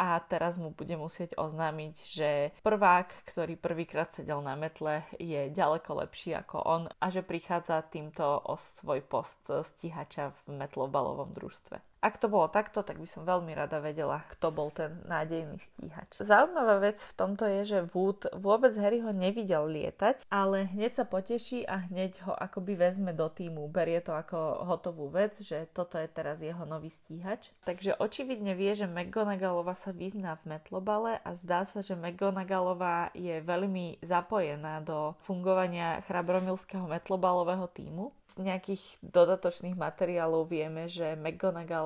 a 0.00 0.16
teraz 0.24 0.56
mu 0.56 0.72
bude 0.72 0.96
musieť 0.96 1.36
oznámiť, 1.36 1.94
že 2.08 2.56
prvák, 2.64 3.28
ktorý 3.28 3.60
prvýkrát 3.60 4.08
sedel 4.08 4.40
na 4.40 4.56
metle, 4.56 5.04
je 5.20 5.52
ďaleko 5.52 6.00
lepší 6.00 6.32
ako 6.40 6.56
on 6.64 6.82
a 6.88 7.06
že 7.12 7.20
prichádza 7.20 7.84
týmto 7.92 8.24
o 8.24 8.56
svoj 8.56 9.04
post 9.04 9.44
stíhača 9.44 10.32
v 10.48 10.56
metlobalovom 10.56 11.36
družstve. 11.36 11.89
Ak 12.00 12.16
to 12.16 12.32
bolo 12.32 12.48
takto, 12.48 12.80
tak 12.80 12.96
by 12.96 13.04
som 13.04 13.28
veľmi 13.28 13.52
rada 13.52 13.76
vedela, 13.76 14.24
kto 14.32 14.48
bol 14.48 14.72
ten 14.72 15.04
nádejný 15.04 15.60
stíhač. 15.60 16.16
Zaujímavá 16.16 16.80
vec 16.80 16.96
v 16.96 17.12
tomto 17.12 17.44
je, 17.44 17.76
že 17.76 17.78
Wood 17.92 18.32
vôbec 18.40 18.72
Harryho 18.72 19.12
nevidel 19.12 19.68
lietať, 19.68 20.24
ale 20.32 20.64
hneď 20.72 20.96
sa 20.96 21.04
poteší 21.04 21.68
a 21.68 21.84
hneď 21.92 22.24
ho 22.24 22.32
akoby 22.32 22.72
vezme 22.80 23.12
do 23.12 23.28
týmu. 23.28 23.68
Berie 23.68 24.00
to 24.00 24.16
ako 24.16 24.64
hotovú 24.64 25.12
vec, 25.12 25.36
že 25.44 25.68
toto 25.76 26.00
je 26.00 26.08
teraz 26.08 26.40
jeho 26.40 26.64
nový 26.64 26.88
stíhač. 26.88 27.52
Takže 27.68 28.00
očividne 28.00 28.56
vie, 28.56 28.72
že 28.72 28.88
McGonagallová 28.88 29.76
sa 29.76 29.92
vyzná 29.92 30.40
v 30.40 30.56
metlobale 30.56 31.20
a 31.20 31.30
zdá 31.36 31.68
sa, 31.68 31.84
že 31.84 32.00
McGonagallová 32.00 33.12
je 33.12 33.44
veľmi 33.44 34.00
zapojená 34.00 34.80
do 34.80 35.12
fungovania 35.20 36.00
chrabromilského 36.08 36.88
metlobalového 36.88 37.68
týmu. 37.68 38.16
Z 38.30 38.46
nejakých 38.46 39.02
dodatočných 39.02 39.74
materiálov 39.74 40.46
vieme, 40.46 40.86
že 40.86 41.18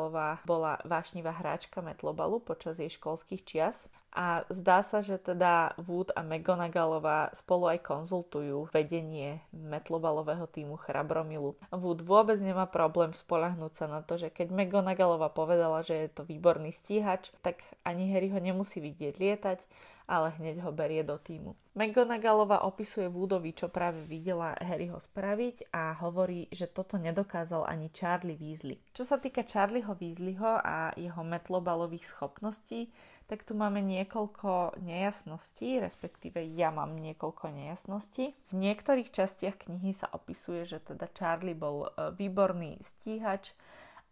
McGonagallová 0.05 0.45
bola 0.45 0.77
vášnivá 0.85 1.33
hráčka 1.33 1.81
metlobalu 1.81 2.37
počas 2.41 2.77
jej 2.77 2.93
školských 2.93 3.43
čias 3.45 3.77
a 4.15 4.45
zdá 4.53 4.85
sa, 4.85 5.01
že 5.03 5.19
teda 5.19 5.75
Wood 5.81 6.15
a 6.15 6.23
McGonagallová 6.23 7.35
spolu 7.35 7.73
aj 7.73 7.83
konzultujú 7.83 8.71
vedenie 8.71 9.43
metlobalového 9.51 10.47
týmu 10.47 10.79
Chrabromilu. 10.79 11.59
Wood 11.73 12.05
vôbec 12.05 12.39
nemá 12.39 12.69
problém 12.69 13.11
spolahnúť 13.17 13.73
sa 13.75 13.87
na 13.89 14.05
to, 14.05 14.21
že 14.21 14.31
keď 14.31 14.55
McGonagallová 14.55 15.33
povedala, 15.33 15.83
že 15.83 16.07
je 16.07 16.09
to 16.13 16.23
výborný 16.23 16.71
stíhač, 16.71 17.33
tak 17.43 17.65
ani 17.83 18.13
Harry 18.13 18.31
ho 18.31 18.39
nemusí 18.39 18.79
vidieť 18.79 19.15
lietať, 19.19 19.59
ale 20.05 20.37
hneď 20.37 20.61
ho 20.65 20.71
berie 20.71 21.01
do 21.01 21.17
týmu. 21.17 21.57
McGonagallová 21.75 22.63
opisuje 22.63 23.11
Woodovi, 23.11 23.51
čo 23.51 23.67
práve 23.67 24.07
videla 24.07 24.55
Harryho 24.63 25.03
spraviť 25.03 25.75
a 25.75 25.97
hovorí, 25.99 26.47
že 26.55 26.71
toto 26.71 27.01
nedokázal 27.01 27.67
ani 27.67 27.91
Charlie 27.91 28.39
Weasley. 28.39 28.79
Čo 28.95 29.03
sa 29.03 29.19
týka 29.19 29.43
Charlieho 29.43 29.97
Weasleyho 29.97 30.63
a 30.63 30.95
jeho 30.95 31.23
metlobalových 31.27 32.07
schopností, 32.07 32.95
tak 33.25 33.43
tu 33.43 33.57
máme 33.57 33.81
niekoľko 33.81 34.79
nejasností, 34.85 35.81
respektíve 35.81 36.45
ja 36.55 36.69
mám 36.69 36.93
niekoľko 37.01 37.57
nejasností. 37.57 38.37
V 38.53 38.55
niektorých 38.55 39.09
častiach 39.09 39.65
knihy 39.65 39.97
sa 39.97 40.13
opisuje, 40.13 40.69
že 40.69 40.79
teda 40.85 41.09
Charlie 41.17 41.57
bol 41.57 41.89
e, 41.89 42.13
výborný 42.13 42.85
stíhač 42.85 43.57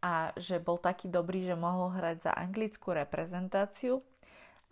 a 0.01 0.33
že 0.35 0.59
bol 0.59 0.81
taký 0.81 1.13
dobrý, 1.13 1.45
že 1.45 1.55
mohol 1.55 1.93
hrať 1.93 2.27
za 2.27 2.33
anglickú 2.33 2.97
reprezentáciu 2.97 4.01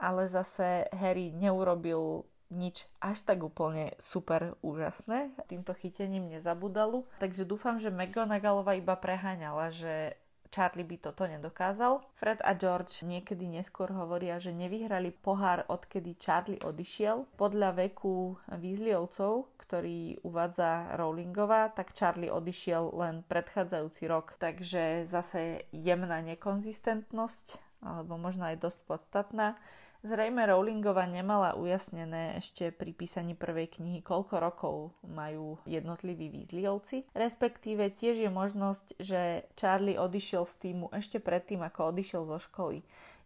ale 0.00 0.26
zase 0.32 0.88
Harry 0.96 1.30
neurobil 1.36 2.24
nič 2.50 2.88
až 2.98 3.22
tak 3.22 3.46
úplne 3.46 3.94
super 4.02 4.58
úžasné. 4.64 5.30
Týmto 5.46 5.70
chytením 5.70 6.26
nezabudalo. 6.26 7.06
Takže 7.22 7.46
dúfam, 7.46 7.78
že 7.78 7.94
McGonagallová 7.94 8.74
iba 8.74 8.98
preháňala, 8.98 9.70
že 9.70 10.18
Charlie 10.50 10.82
by 10.82 10.96
toto 10.98 11.30
nedokázal. 11.30 12.02
Fred 12.18 12.42
a 12.42 12.58
George 12.58 13.06
niekedy 13.06 13.46
neskôr 13.46 13.86
hovoria, 13.94 14.42
že 14.42 14.50
nevyhrali 14.50 15.14
pohár, 15.14 15.62
odkedy 15.70 16.18
Charlie 16.18 16.58
odišiel. 16.58 17.38
Podľa 17.38 17.86
veku 17.86 18.34
Weasleyovcov, 18.50 19.54
ktorý 19.62 20.18
uvádza 20.26 20.98
Rowlingová, 20.98 21.70
tak 21.70 21.94
Charlie 21.94 22.34
odišiel 22.34 22.90
len 22.98 23.22
predchádzajúci 23.30 24.10
rok. 24.10 24.34
Takže 24.42 25.06
zase 25.06 25.70
jemná 25.70 26.18
nekonzistentnosť, 26.26 27.62
alebo 27.86 28.18
možno 28.18 28.50
aj 28.50 28.58
dosť 28.58 28.78
podstatná. 28.90 29.54
Zrejme 30.00 30.48
Rowlingová 30.48 31.04
nemala 31.04 31.52
ujasnené 31.52 32.40
ešte 32.40 32.72
pri 32.72 32.96
písaní 32.96 33.36
prvej 33.36 33.68
knihy, 33.68 34.00
koľko 34.00 34.34
rokov 34.40 34.76
majú 35.04 35.60
jednotliví 35.68 36.32
výzliovci. 36.32 37.04
Respektíve 37.12 37.92
tiež 37.92 38.24
je 38.24 38.30
možnosť, 38.32 38.96
že 38.96 39.44
Charlie 39.60 40.00
odišiel 40.00 40.48
z 40.48 40.54
týmu 40.56 40.88
ešte 40.96 41.20
predtým, 41.20 41.60
ako 41.60 41.92
odišiel 41.92 42.24
zo 42.24 42.40
školy 42.40 42.80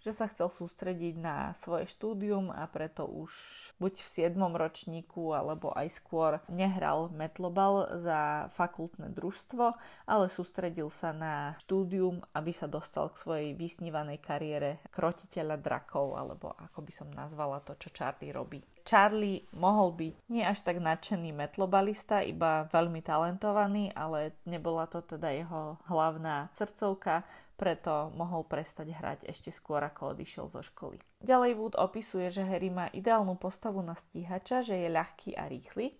že 0.04 0.12
sa 0.12 0.28
chcel 0.28 0.52
sústrediť 0.52 1.16
na 1.16 1.56
svoje 1.56 1.88
štúdium 1.88 2.52
a 2.52 2.68
preto 2.68 3.08
už 3.08 3.32
buď 3.80 4.04
v 4.04 4.08
7. 4.28 4.36
ročníku 4.36 5.32
alebo 5.32 5.72
aj 5.72 5.88
skôr 5.96 6.44
nehral 6.52 7.08
metlobal 7.08 7.88
za 8.04 8.52
fakultné 8.52 9.08
družstvo, 9.16 9.72
ale 10.04 10.28
sústredil 10.28 10.92
sa 10.92 11.16
na 11.16 11.56
štúdium, 11.64 12.20
aby 12.36 12.52
sa 12.52 12.68
dostal 12.68 13.08
k 13.08 13.20
svojej 13.20 13.50
vysnívanej 13.56 14.20
kariére 14.20 14.84
krotiteľa 14.92 15.56
drakov, 15.56 16.20
alebo 16.20 16.52
ako 16.60 16.84
by 16.84 16.92
som 16.92 17.08
nazvala 17.08 17.64
to, 17.64 17.72
čo 17.80 17.88
Charlie 17.88 18.28
robí. 18.28 18.60
Charlie 18.84 19.48
mohol 19.56 19.96
byť 19.96 20.14
nie 20.28 20.44
až 20.44 20.60
tak 20.60 20.76
nadšený 20.76 21.32
metlobalista, 21.32 22.20
iba 22.20 22.68
veľmi 22.68 23.00
talentovaný, 23.00 23.88
ale 23.96 24.36
nebola 24.44 24.84
to 24.84 25.00
teda 25.00 25.32
jeho 25.32 25.80
hlavná 25.88 26.52
srdcovka, 26.52 27.24
preto 27.54 28.10
mohol 28.18 28.42
prestať 28.42 28.90
hrať 28.90 29.20
ešte 29.30 29.54
skôr 29.54 29.78
ako 29.82 30.18
odišiel 30.18 30.50
zo 30.50 30.62
školy. 30.62 30.98
Ďalej 31.22 31.52
Wood 31.54 31.74
opisuje, 31.78 32.26
že 32.28 32.42
Harry 32.42 32.68
má 32.68 32.90
ideálnu 32.90 33.38
postavu 33.38 33.80
na 33.80 33.94
stíhača, 33.94 34.60
že 34.60 34.74
je 34.74 34.88
ľahký 34.90 35.38
a 35.38 35.46
rýchly. 35.46 35.94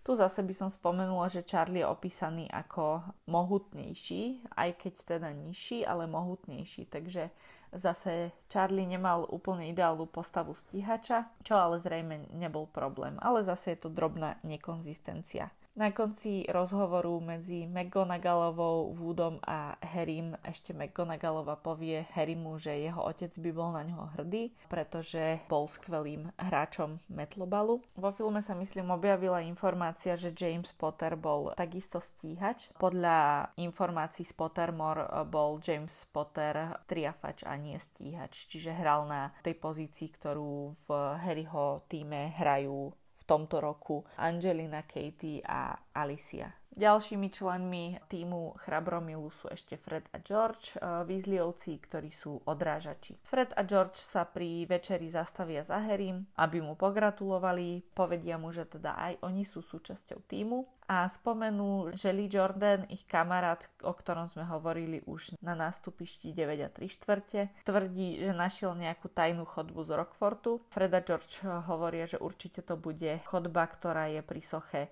Tu 0.00 0.16
zase 0.16 0.40
by 0.40 0.54
som 0.56 0.70
spomenula, 0.72 1.28
že 1.28 1.44
Charlie 1.44 1.84
je 1.84 1.92
opísaný 1.92 2.48
ako 2.48 3.04
mohutnejší, 3.28 4.48
aj 4.56 4.70
keď 4.80 4.94
teda 5.04 5.28
nižší, 5.36 5.84
ale 5.84 6.08
mohutnejší. 6.08 6.88
Takže 6.88 7.28
zase 7.76 8.32
Charlie 8.48 8.88
nemal 8.88 9.28
úplne 9.28 9.68
ideálnu 9.68 10.08
postavu 10.08 10.56
stíhača, 10.56 11.28
čo 11.44 11.52
ale 11.60 11.76
zrejme 11.76 12.32
nebol 12.32 12.64
problém. 12.64 13.20
Ale 13.20 13.44
zase 13.44 13.76
je 13.76 13.84
to 13.84 13.92
drobná 13.92 14.40
nekonzistencia. 14.40 15.52
Na 15.78 15.94
konci 15.94 16.50
rozhovoru 16.50 17.22
medzi 17.22 17.62
McGonagallovou, 17.70 18.90
Woodom 18.90 19.38
a 19.46 19.78
Harrym 19.78 20.34
ešte 20.42 20.74
McGonagallova 20.74 21.54
povie 21.62 22.10
Harrymu, 22.10 22.58
že 22.58 22.74
jeho 22.74 22.98
otec 23.06 23.30
by 23.38 23.50
bol 23.54 23.70
na 23.78 23.86
ňoho 23.86 24.18
hrdý, 24.18 24.50
pretože 24.66 25.38
bol 25.46 25.70
skvelým 25.70 26.26
hráčom 26.42 26.98
metlobalu. 27.06 27.78
Vo 27.94 28.10
filme 28.10 28.42
sa 28.42 28.58
myslím 28.58 28.90
objavila 28.90 29.46
informácia, 29.46 30.18
že 30.18 30.34
James 30.34 30.74
Potter 30.74 31.14
bol 31.14 31.54
takisto 31.54 32.02
stíhač. 32.02 32.66
Podľa 32.74 33.54
informácií 33.62 34.26
z 34.26 34.34
Pottermore 34.34 35.06
bol 35.30 35.62
James 35.62 35.94
Potter 36.10 36.82
triafač 36.90 37.46
a 37.46 37.54
nie 37.54 37.78
stíhač, 37.78 38.50
čiže 38.50 38.74
hral 38.74 39.06
na 39.06 39.30
tej 39.46 39.54
pozícii, 39.54 40.10
ktorú 40.18 40.74
v 40.74 40.88
Harryho 41.14 41.86
týme 41.86 42.34
hrajú 42.34 42.90
tomto 43.30 43.60
roku 43.60 44.04
Angelina, 44.16 44.82
Katie 44.82 45.40
a 45.46 45.78
Alicia. 45.92 46.59
Ďalšími 46.70 47.34
členmi 47.34 47.98
týmu 48.06 48.54
Chrabromilu 48.62 49.26
sú 49.34 49.50
ešte 49.50 49.74
Fred 49.74 50.06
a 50.14 50.22
George, 50.22 50.78
eh, 50.78 51.02
Weasleyovci, 51.02 51.82
ktorí 51.82 52.14
sú 52.14 52.38
odrážači. 52.46 53.18
Fred 53.26 53.50
a 53.58 53.66
George 53.66 53.98
sa 53.98 54.22
pri 54.22 54.70
večeri 54.70 55.10
zastavia 55.10 55.66
za 55.66 55.82
Harrym, 55.82 56.30
aby 56.38 56.62
mu 56.62 56.78
pogratulovali, 56.78 57.82
povedia 57.90 58.38
mu, 58.38 58.54
že 58.54 58.70
teda 58.70 58.94
aj 58.94 59.12
oni 59.26 59.42
sú 59.42 59.66
súčasťou 59.66 60.22
týmu 60.30 60.62
a 60.90 61.06
spomenú, 61.06 61.94
že 61.94 62.10
Lee 62.10 62.26
Jordan, 62.26 62.82
ich 62.90 63.06
kamarát, 63.06 63.62
o 63.86 63.94
ktorom 63.94 64.26
sme 64.26 64.42
hovorili 64.42 65.02
už 65.06 65.38
na 65.38 65.54
nástupišti 65.54 66.34
9 66.34 66.66
a 66.66 66.70
3 66.70 66.86
štvrte, 66.86 67.40
tvrdí, 67.62 68.18
že 68.18 68.34
našiel 68.34 68.74
nejakú 68.74 69.06
tajnú 69.06 69.46
chodbu 69.46 69.86
z 69.86 69.90
Rockfortu. 69.94 70.62
Fred 70.74 70.90
a 70.94 71.02
George 71.02 71.46
hovoria, 71.46 72.10
že 72.10 72.18
určite 72.18 72.62
to 72.66 72.74
bude 72.74 73.22
chodba, 73.26 73.70
ktorá 73.70 74.10
je 74.10 74.22
pri 74.22 74.42
soche 74.42 74.82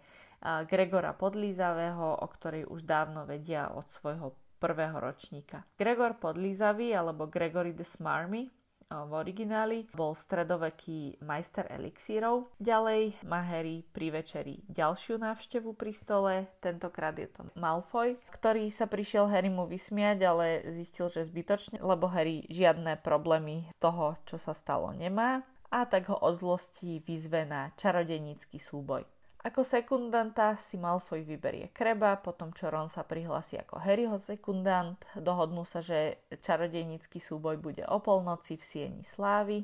Gregora 0.42 1.14
Podlízavého, 1.14 2.22
o 2.22 2.27
ktorej 2.31 2.66
už 2.70 2.87
dávno 2.87 3.27
vedia 3.27 3.70
od 3.74 3.87
svojho 3.90 4.35
prvého 4.59 4.98
ročníka. 4.98 5.62
Gregor 5.79 6.18
Podlízavý 6.18 6.94
alebo 6.94 7.31
Gregory 7.31 7.74
the 7.74 7.87
Smarmy 7.87 8.51
v 8.88 9.12
origináli, 9.12 9.85
bol 9.92 10.16
stredoveký 10.16 11.20
majster 11.20 11.68
elixírov. 11.68 12.48
Ďalej 12.57 13.20
má 13.29 13.44
Harry 13.44 13.85
pri 13.85 14.09
večeri 14.09 14.64
ďalšiu 14.64 15.20
návštevu 15.20 15.77
pri 15.77 15.92
stole, 15.92 16.48
tentokrát 16.64 17.12
je 17.20 17.29
to 17.29 17.44
Malfoy, 17.53 18.16
ktorý 18.33 18.72
sa 18.72 18.88
prišiel 18.88 19.29
Harrymu 19.29 19.68
vysmiať, 19.68 20.18
ale 20.24 20.64
zistil, 20.72 21.12
že 21.12 21.29
zbytočne, 21.29 21.85
lebo 21.85 22.09
Harry 22.09 22.48
žiadne 22.48 22.96
problémy 23.05 23.68
z 23.68 23.77
toho, 23.77 24.16
čo 24.24 24.40
sa 24.40 24.57
stalo, 24.57 24.88
nemá 24.96 25.44
a 25.68 25.85
tak 25.85 26.09
ho 26.09 26.16
od 26.16 26.40
zlosti 26.40 27.05
vyzve 27.05 27.44
na 27.44 27.68
čarodenický 27.77 28.57
súboj. 28.57 29.05
Ako 29.38 29.62
sekundanta 29.62 30.59
si 30.59 30.74
Malfoy 30.74 31.22
vyberie 31.22 31.70
Kreba, 31.70 32.18
potom 32.18 32.51
čo 32.51 32.74
Ron 32.74 32.90
sa 32.90 33.07
prihlási 33.07 33.55
ako 33.55 33.79
Harryho 33.79 34.18
sekundant, 34.18 34.98
dohodnú 35.14 35.62
sa, 35.62 35.79
že 35.79 36.27
čarodejnícky 36.42 37.22
súboj 37.22 37.55
bude 37.62 37.87
o 37.87 38.03
polnoci 38.03 38.59
v 38.59 38.66
Sieni 38.66 39.05
Slávy 39.07 39.62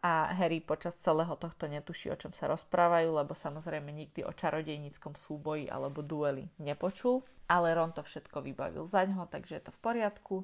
a 0.00 0.32
Harry 0.32 0.64
počas 0.64 0.96
celého 0.96 1.36
tohto 1.36 1.68
netuší, 1.68 2.08
o 2.08 2.16
čom 2.16 2.32
sa 2.32 2.48
rozprávajú, 2.48 3.20
lebo 3.20 3.36
samozrejme 3.36 3.92
nikdy 3.92 4.24
o 4.24 4.32
čarodejníckom 4.32 5.12
súboji 5.12 5.68
alebo 5.68 6.00
dueli 6.00 6.48
nepočul, 6.56 7.20
ale 7.52 7.76
Ron 7.76 7.92
to 7.92 8.00
všetko 8.00 8.48
vybavil 8.48 8.88
za 8.88 9.04
ňo, 9.04 9.28
takže 9.28 9.60
je 9.60 9.62
to 9.68 9.76
v 9.76 9.82
poriadku. 9.84 10.36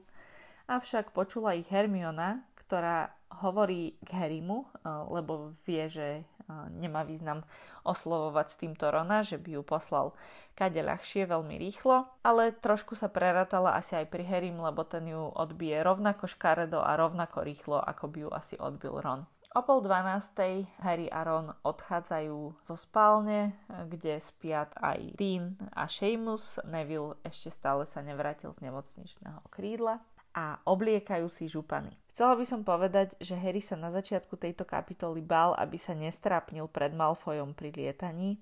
Avšak 0.68 1.16
počula 1.16 1.56
ich 1.56 1.72
Hermiona, 1.72 2.44
ktorá 2.60 3.16
hovorí 3.40 3.96
k 4.04 4.10
Harrymu, 4.12 4.68
lebo 5.08 5.56
vie, 5.64 5.88
že 5.88 6.28
nemá 6.74 7.06
význam 7.06 7.46
oslovovať 7.86 8.46
s 8.52 8.58
týmto 8.60 8.84
Rona, 8.92 9.24
že 9.24 9.40
by 9.40 9.56
ju 9.56 9.62
poslal 9.64 10.12
kade 10.52 10.84
ľahšie, 10.84 11.24
veľmi 11.24 11.56
rýchlo, 11.56 12.04
ale 12.20 12.52
trošku 12.52 12.92
sa 12.92 13.08
preratala 13.08 13.72
asi 13.78 13.96
aj 13.96 14.06
pri 14.12 14.28
Harrym, 14.28 14.60
lebo 14.60 14.84
ten 14.84 15.08
ju 15.08 15.32
odbije 15.32 15.80
rovnako 15.80 16.28
škaredo 16.28 16.84
a 16.84 16.92
rovnako 16.98 17.40
rýchlo, 17.40 17.80
ako 17.80 18.04
by 18.12 18.18
ju 18.26 18.30
asi 18.30 18.54
odbil 18.60 19.00
Ron. 19.00 19.24
O 19.52 19.60
pol 19.60 19.84
dvanástej 19.84 20.64
Harry 20.80 21.12
a 21.12 21.28
Ron 21.28 21.52
odchádzajú 21.52 22.64
zo 22.64 22.76
spálne, 22.80 23.52
kde 23.68 24.16
spiat 24.16 24.72
aj 24.80 25.12
Dean 25.20 25.60
a 25.76 25.84
Seamus. 25.92 26.56
Neville 26.64 27.20
ešte 27.20 27.52
stále 27.52 27.84
sa 27.84 28.00
nevrátil 28.00 28.56
z 28.56 28.64
nemocničného 28.64 29.44
krídla 29.52 30.00
a 30.32 30.60
obliekajú 30.64 31.28
si 31.28 31.48
župany. 31.48 31.92
Chcela 32.12 32.36
by 32.36 32.44
som 32.44 32.60
povedať, 32.60 33.16
že 33.24 33.40
Harry 33.40 33.64
sa 33.64 33.76
na 33.76 33.88
začiatku 33.88 34.36
tejto 34.36 34.68
kapitoly 34.68 35.24
bál, 35.24 35.56
aby 35.56 35.80
sa 35.80 35.96
nestrápnil 35.96 36.68
pred 36.68 36.92
Malfoyom 36.92 37.56
pri 37.56 37.72
lietaní 37.72 38.36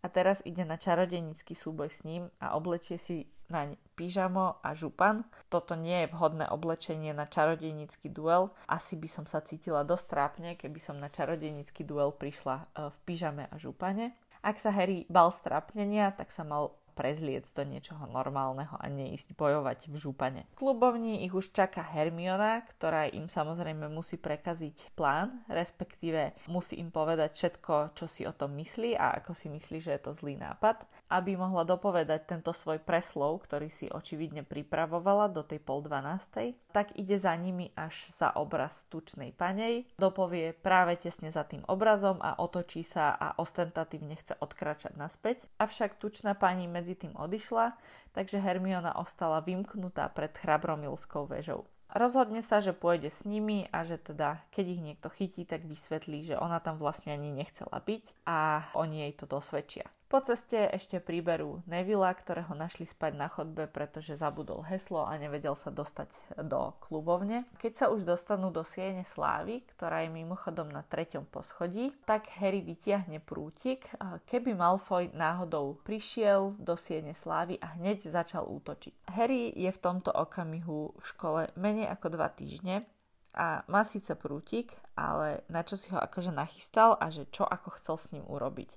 a 0.00 0.08
teraz 0.08 0.40
ide 0.48 0.64
na 0.64 0.80
čarodenický 0.80 1.52
súboj 1.52 1.92
s 1.92 2.00
ním 2.08 2.32
a 2.40 2.56
oblečie 2.56 2.96
si 2.96 3.28
naň 3.52 3.76
pyžamo 3.98 4.62
a 4.64 4.72
župan. 4.72 5.26
Toto 5.52 5.76
nie 5.76 6.06
je 6.06 6.12
vhodné 6.14 6.48
oblečenie 6.48 7.12
na 7.12 7.28
čarodenický 7.28 8.08
duel. 8.08 8.54
Asi 8.64 8.96
by 8.96 9.08
som 9.10 9.24
sa 9.28 9.44
cítila 9.44 9.84
dosť 9.84 10.06
trápne, 10.08 10.50
keby 10.56 10.80
som 10.80 10.96
na 10.96 11.12
čarodenický 11.12 11.84
duel 11.84 12.14
prišla 12.14 12.56
e, 12.56 12.64
v 12.88 12.96
pyžame 13.04 13.44
a 13.50 13.54
župane. 13.60 14.16
Ak 14.40 14.56
sa 14.56 14.72
Harry 14.72 15.04
bal 15.12 15.28
strápnenia, 15.28 16.16
tak 16.16 16.32
sa 16.32 16.48
mal 16.48 16.72
prezliec 17.00 17.48
do 17.56 17.64
niečoho 17.64 18.04
normálneho 18.12 18.76
a 18.76 18.84
neísť 18.92 19.32
bojovať 19.32 19.88
v 19.88 19.96
župane. 19.96 20.44
V 20.52 20.68
klubovni 20.68 21.24
ich 21.24 21.32
už 21.32 21.56
čaká 21.56 21.80
Hermiona, 21.80 22.60
ktorá 22.68 23.08
im 23.08 23.32
samozrejme 23.32 23.88
musí 23.88 24.20
prekaziť 24.20 24.92
plán, 24.92 25.48
respektíve 25.48 26.36
musí 26.52 26.76
im 26.76 26.92
povedať 26.92 27.32
všetko, 27.32 27.96
čo 27.96 28.04
si 28.04 28.28
o 28.28 28.36
tom 28.36 28.52
myslí 28.60 29.00
a 29.00 29.16
ako 29.16 29.32
si 29.32 29.48
myslí, 29.48 29.80
že 29.80 29.96
je 29.96 30.02
to 30.04 30.12
zlý 30.20 30.36
nápad, 30.36 30.84
aby 31.10 31.34
mohla 31.34 31.66
dopovedať 31.66 32.30
tento 32.30 32.54
svoj 32.54 32.78
preslov, 32.78 33.42
ktorý 33.42 33.66
si 33.66 33.90
očividne 33.90 34.46
pripravovala 34.46 35.26
do 35.34 35.42
tej 35.42 35.58
pol 35.58 35.82
dvanástej, 35.82 36.54
tak 36.70 36.94
ide 36.94 37.18
za 37.18 37.34
nimi 37.34 37.74
až 37.74 38.14
za 38.14 38.30
obraz 38.38 38.86
tučnej 38.88 39.34
panej, 39.34 39.90
dopovie 39.98 40.54
práve 40.54 40.94
tesne 41.02 41.34
za 41.34 41.42
tým 41.42 41.66
obrazom 41.66 42.22
a 42.22 42.38
otočí 42.38 42.86
sa 42.86 43.10
a 43.10 43.34
ostentatívne 43.34 44.14
chce 44.14 44.38
odkračať 44.38 44.94
naspäť. 44.94 45.50
Avšak 45.58 45.98
tučná 45.98 46.38
pani 46.38 46.70
medzi 46.70 46.94
tým 46.94 47.18
odišla, 47.18 47.74
takže 48.14 48.38
Hermiona 48.38 48.94
ostala 48.94 49.42
vymknutá 49.42 50.06
pred 50.14 50.30
chrabromilskou 50.38 51.26
väžou. 51.26 51.66
Rozhodne 51.90 52.38
sa, 52.38 52.62
že 52.62 52.70
pôjde 52.70 53.10
s 53.10 53.26
nimi 53.26 53.66
a 53.74 53.82
že 53.82 53.98
teda, 53.98 54.46
keď 54.54 54.64
ich 54.70 54.80
niekto 54.80 55.10
chytí, 55.10 55.42
tak 55.42 55.66
vysvetlí, 55.66 56.22
že 56.22 56.38
ona 56.38 56.62
tam 56.62 56.78
vlastne 56.78 57.10
ani 57.10 57.34
nechcela 57.34 57.82
byť 57.82 58.30
a 58.30 58.70
oni 58.78 59.10
jej 59.10 59.12
to 59.18 59.26
dosvedčia. 59.26 59.90
Po 60.10 60.18
ceste 60.18 60.66
ešte 60.74 60.98
príberú 60.98 61.62
Nevilla, 61.70 62.10
ktorého 62.10 62.50
našli 62.58 62.82
spať 62.82 63.14
na 63.14 63.30
chodbe, 63.30 63.70
pretože 63.70 64.18
zabudol 64.18 64.66
heslo 64.66 65.06
a 65.06 65.14
nevedel 65.14 65.54
sa 65.54 65.70
dostať 65.70 66.10
do 66.50 66.74
klubovne. 66.82 67.46
Keď 67.62 67.72
sa 67.78 67.86
už 67.94 68.02
dostanú 68.02 68.50
do 68.50 68.66
Siene 68.66 69.06
Slávy, 69.14 69.62
ktorá 69.70 70.02
je 70.02 70.10
mimochodom 70.10 70.66
na 70.66 70.82
treťom 70.82 71.30
poschodí, 71.30 71.94
tak 72.10 72.26
Harry 72.42 72.58
vytiahne 72.58 73.22
prútik, 73.22 73.86
keby 74.26 74.50
Malfoy 74.50 75.14
náhodou 75.14 75.78
prišiel 75.86 76.58
do 76.58 76.74
Siene 76.74 77.14
Slávy 77.14 77.62
a 77.62 77.78
hneď 77.78 78.10
začal 78.10 78.50
útočiť. 78.50 79.14
Harry 79.14 79.54
je 79.54 79.70
v 79.70 79.78
tomto 79.78 80.10
okamihu 80.10 80.90
v 80.98 81.04
škole 81.06 81.54
menej 81.54 81.86
ako 81.86 82.18
dva 82.18 82.34
týždne 82.34 82.82
a 83.30 83.62
má 83.70 83.86
síce 83.86 84.18
prútik, 84.18 84.74
ale 84.98 85.46
na 85.46 85.62
čo 85.62 85.78
si 85.78 85.86
ho 85.94 86.02
akože 86.02 86.34
nachystal 86.34 86.98
a 86.98 87.14
že 87.14 87.30
čo 87.30 87.46
ako 87.46 87.78
chcel 87.78 87.94
s 87.94 88.10
ním 88.10 88.26
urobiť. 88.26 88.74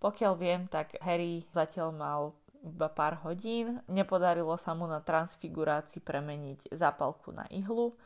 Pokiaľ 0.00 0.32
viem, 0.40 0.62
tak 0.66 0.96
Harry 1.04 1.44
zatiaľ 1.52 1.92
mal 1.92 2.20
iba 2.64 2.88
pár 2.88 3.20
hodín. 3.24 3.84
Nepodarilo 3.88 4.56
sa 4.56 4.72
mu 4.72 4.88
na 4.88 5.00
transfigurácii 5.00 6.00
premeniť 6.00 6.72
zápalku 6.72 7.32
na 7.32 7.44
ihlu. 7.52 7.96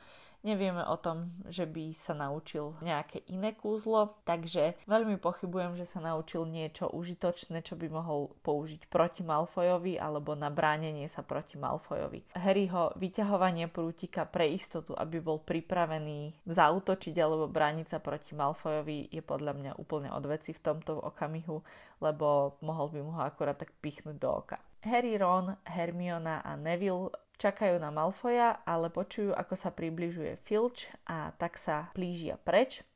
Nevieme 0.44 0.84
o 0.84 1.00
tom, 1.00 1.32
že 1.48 1.64
by 1.64 1.96
sa 1.96 2.12
naučil 2.12 2.76
nejaké 2.84 3.24
iné 3.32 3.56
kúzlo, 3.56 4.20
takže 4.28 4.76
veľmi 4.84 5.16
pochybujem, 5.16 5.80
že 5.80 5.88
sa 5.88 6.04
naučil 6.04 6.44
niečo 6.44 6.92
užitočné, 6.92 7.64
čo 7.64 7.80
by 7.80 7.88
mohol 7.88 8.36
použiť 8.44 8.92
proti 8.92 9.24
Malfojovi 9.24 9.96
alebo 9.96 10.36
na 10.36 10.52
bránenie 10.52 11.08
sa 11.08 11.24
proti 11.24 11.56
Malfojovi. 11.56 12.36
Harryho 12.36 12.92
vyťahovanie 13.00 13.72
prútika 13.72 14.28
pre 14.28 14.52
istotu, 14.52 14.92
aby 14.92 15.16
bol 15.16 15.40
pripravený 15.40 16.44
zautočiť 16.44 17.16
alebo 17.16 17.48
brániť 17.48 17.96
sa 17.96 17.98
proti 18.04 18.36
Malfojovi 18.36 19.08
je 19.08 19.24
podľa 19.24 19.56
mňa 19.56 19.72
úplne 19.80 20.12
odveci 20.12 20.52
v 20.52 20.60
tomto 20.60 21.00
okamihu, 21.00 21.64
lebo 22.04 22.60
mohol 22.60 22.92
by 22.92 23.00
mu 23.00 23.16
ho 23.16 23.24
akurát 23.24 23.56
tak 23.56 23.72
pichnúť 23.80 24.20
do 24.20 24.28
oka. 24.28 24.60
Harry, 24.84 25.16
Ron, 25.16 25.56
Hermiona 25.64 26.44
a 26.44 26.60
Neville 26.60 27.23
Čakajú 27.34 27.82
na 27.82 27.90
Malfoja, 27.90 28.62
ale 28.62 28.88
počujú, 28.88 29.34
ako 29.34 29.54
sa 29.58 29.74
približuje 29.74 30.38
Filch 30.46 30.86
a 31.04 31.34
tak 31.34 31.58
sa 31.58 31.90
plížia 31.92 32.38
preč. 32.38 32.86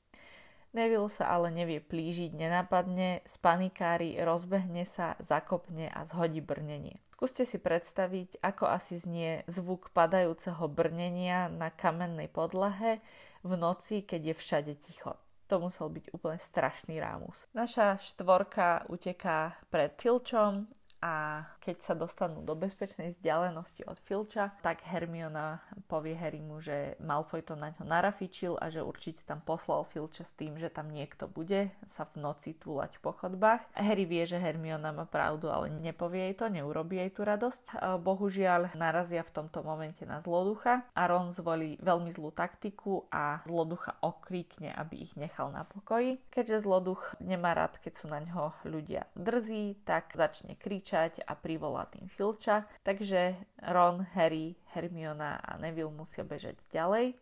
Neville 0.77 1.09
sa 1.09 1.33
ale 1.33 1.48
nevie 1.48 1.81
plížiť, 1.81 2.37
nenapadne, 2.37 3.24
spanikári, 3.24 4.20
rozbehne 4.20 4.85
sa, 4.85 5.16
zakopne 5.24 5.88
a 5.88 6.05
zhodí 6.05 6.44
brnenie. 6.44 7.01
Skúste 7.18 7.42
si 7.48 7.59
predstaviť, 7.59 8.38
ako 8.44 8.70
asi 8.70 9.01
znie 9.01 9.42
zvuk 9.51 9.90
padajúceho 9.90 10.70
brnenia 10.70 11.51
na 11.51 11.72
kamennej 11.74 12.31
podlahe 12.31 13.03
v 13.42 13.53
noci, 13.59 14.07
keď 14.07 14.31
je 14.31 14.35
všade 14.38 14.74
ticho. 14.79 15.18
To 15.48 15.59
musel 15.59 15.88
byť 15.88 16.14
úplne 16.14 16.38
strašný 16.38 17.01
rámus. 17.01 17.35
Naša 17.57 17.98
štvorka 18.05 18.87
uteká 18.92 19.57
pred 19.72 19.96
Filčom 19.98 20.68
a 21.01 21.42
keď 21.68 21.85
sa 21.85 21.92
dostanú 21.92 22.40
do 22.40 22.57
bezpečnej 22.57 23.12
vzdialenosti 23.12 23.85
od 23.85 24.00
Filča, 24.09 24.57
tak 24.64 24.81
Hermiona 24.88 25.61
povie 25.85 26.16
Harrymu, 26.16 26.64
že 26.64 26.96
Malfoy 26.96 27.44
to 27.44 27.61
na 27.61 27.76
ňo 27.76 27.85
narafičil 27.85 28.57
a 28.57 28.72
že 28.72 28.81
určite 28.81 29.20
tam 29.28 29.44
poslal 29.44 29.85
Filča 29.85 30.24
s 30.24 30.33
tým, 30.33 30.57
že 30.57 30.72
tam 30.72 30.88
niekto 30.88 31.28
bude 31.28 31.68
sa 31.85 32.09
v 32.09 32.24
noci 32.24 32.57
túlať 32.57 32.96
po 33.04 33.12
chodbách. 33.12 33.68
Harry 33.76 34.09
vie, 34.09 34.24
že 34.24 34.40
Hermiona 34.40 34.96
má 34.96 35.04
pravdu, 35.04 35.52
ale 35.52 35.68
nepovie 35.68 36.33
jej 36.33 36.40
to, 36.40 36.48
neurobí 36.48 37.04
jej 37.04 37.12
tú 37.12 37.28
radosť. 37.28 38.00
Bohužiaľ 38.00 38.72
narazia 38.72 39.20
v 39.20 39.44
tomto 39.44 39.61
momente 39.61 40.09
na 40.09 40.24
zloducha 40.24 40.88
a 40.96 41.02
Ron 41.04 41.37
zvolí 41.37 41.76
veľmi 41.85 42.09
zlú 42.16 42.33
taktiku 42.33 43.04
a 43.12 43.44
zloducha 43.44 43.92
okríkne, 44.00 44.72
aby 44.72 45.04
ich 45.04 45.20
nechal 45.20 45.52
na 45.52 45.68
pokoji. 45.68 46.16
Keďže 46.33 46.64
zloduch 46.64 47.12
nemá 47.20 47.52
rád, 47.52 47.76
keď 47.76 47.92
sú 48.00 48.09
na 48.09 48.24
ňo 48.24 48.57
ľudia 48.64 49.04
drzí, 49.20 49.85
tak 49.85 50.16
začne 50.16 50.57
kričať 50.57 51.20
a 51.28 51.37
pri 51.37 51.58
privolá 51.59 51.90
tým 51.90 52.07
Filča, 52.07 52.71
takže 52.87 53.35
Ron, 53.66 54.07
Harry, 54.14 54.55
Hermiona 54.71 55.42
a 55.42 55.59
Neville 55.59 55.90
musia 55.90 56.23
bežať 56.23 56.55
ďalej 56.71 57.18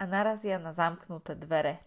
a 0.00 0.02
narazia 0.08 0.56
na 0.56 0.72
zamknuté 0.72 1.36
dvere. 1.36 1.84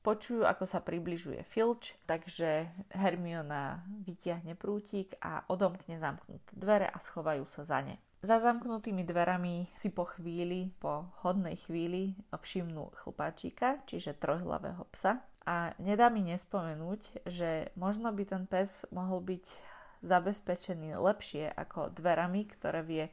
Počujú, 0.00 0.48
ako 0.48 0.64
sa 0.64 0.80
približuje 0.80 1.44
Filč, 1.44 1.92
takže 2.08 2.72
Hermiona 2.88 3.84
vytiahne 4.08 4.56
prútik 4.56 5.12
a 5.20 5.44
odomkne 5.52 6.00
zamknuté 6.00 6.56
dvere 6.56 6.88
a 6.88 6.96
schovajú 7.04 7.44
sa 7.52 7.68
za 7.68 7.84
ne. 7.84 8.00
Za 8.24 8.40
zamknutými 8.40 9.04
dverami 9.04 9.68
si 9.76 9.92
po 9.92 10.08
chvíli, 10.08 10.72
po 10.80 11.12
hodnej 11.20 11.60
chvíli 11.60 12.16
všimnú 12.32 12.96
chlpáčika, 12.96 13.84
čiže 13.84 14.16
trojhlavého 14.16 14.88
psa. 14.88 15.20
A 15.44 15.76
nedá 15.76 16.08
mi 16.08 16.24
nespomenúť, 16.24 17.28
že 17.28 17.68
možno 17.76 18.08
by 18.08 18.24
ten 18.24 18.48
pes 18.48 18.88
mohol 18.88 19.20
byť 19.20 19.75
zabezpečený 20.02 20.96
lepšie 20.96 21.52
ako 21.52 21.92
dverami, 21.94 22.48
ktoré 22.48 22.80
vie 22.82 23.04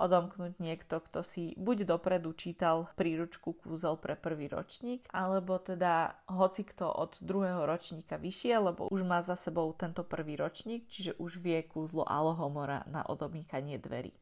odomknúť 0.00 0.56
niekto, 0.58 1.04
kto 1.04 1.20
si 1.20 1.52
buď 1.60 1.84
dopredu 1.84 2.32
čítal 2.32 2.88
príručku 2.96 3.52
kúzel 3.54 4.00
pre 4.00 4.16
prvý 4.16 4.48
ročník, 4.48 5.04
alebo 5.12 5.60
teda 5.60 6.16
hoci 6.32 6.64
kto 6.64 6.88
od 6.88 7.20
druhého 7.20 7.68
ročníka 7.68 8.16
vyššie, 8.16 8.54
lebo 8.58 8.88
už 8.88 9.04
má 9.04 9.20
za 9.20 9.36
sebou 9.36 9.68
tento 9.76 10.02
prvý 10.02 10.34
ročník, 10.40 10.88
čiže 10.88 11.18
už 11.20 11.38
vie 11.44 11.60
kúzlo 11.62 12.08
Alohomora 12.08 12.82
na 12.88 13.04
odomýkanie 13.04 13.76
dverí. 13.78 14.21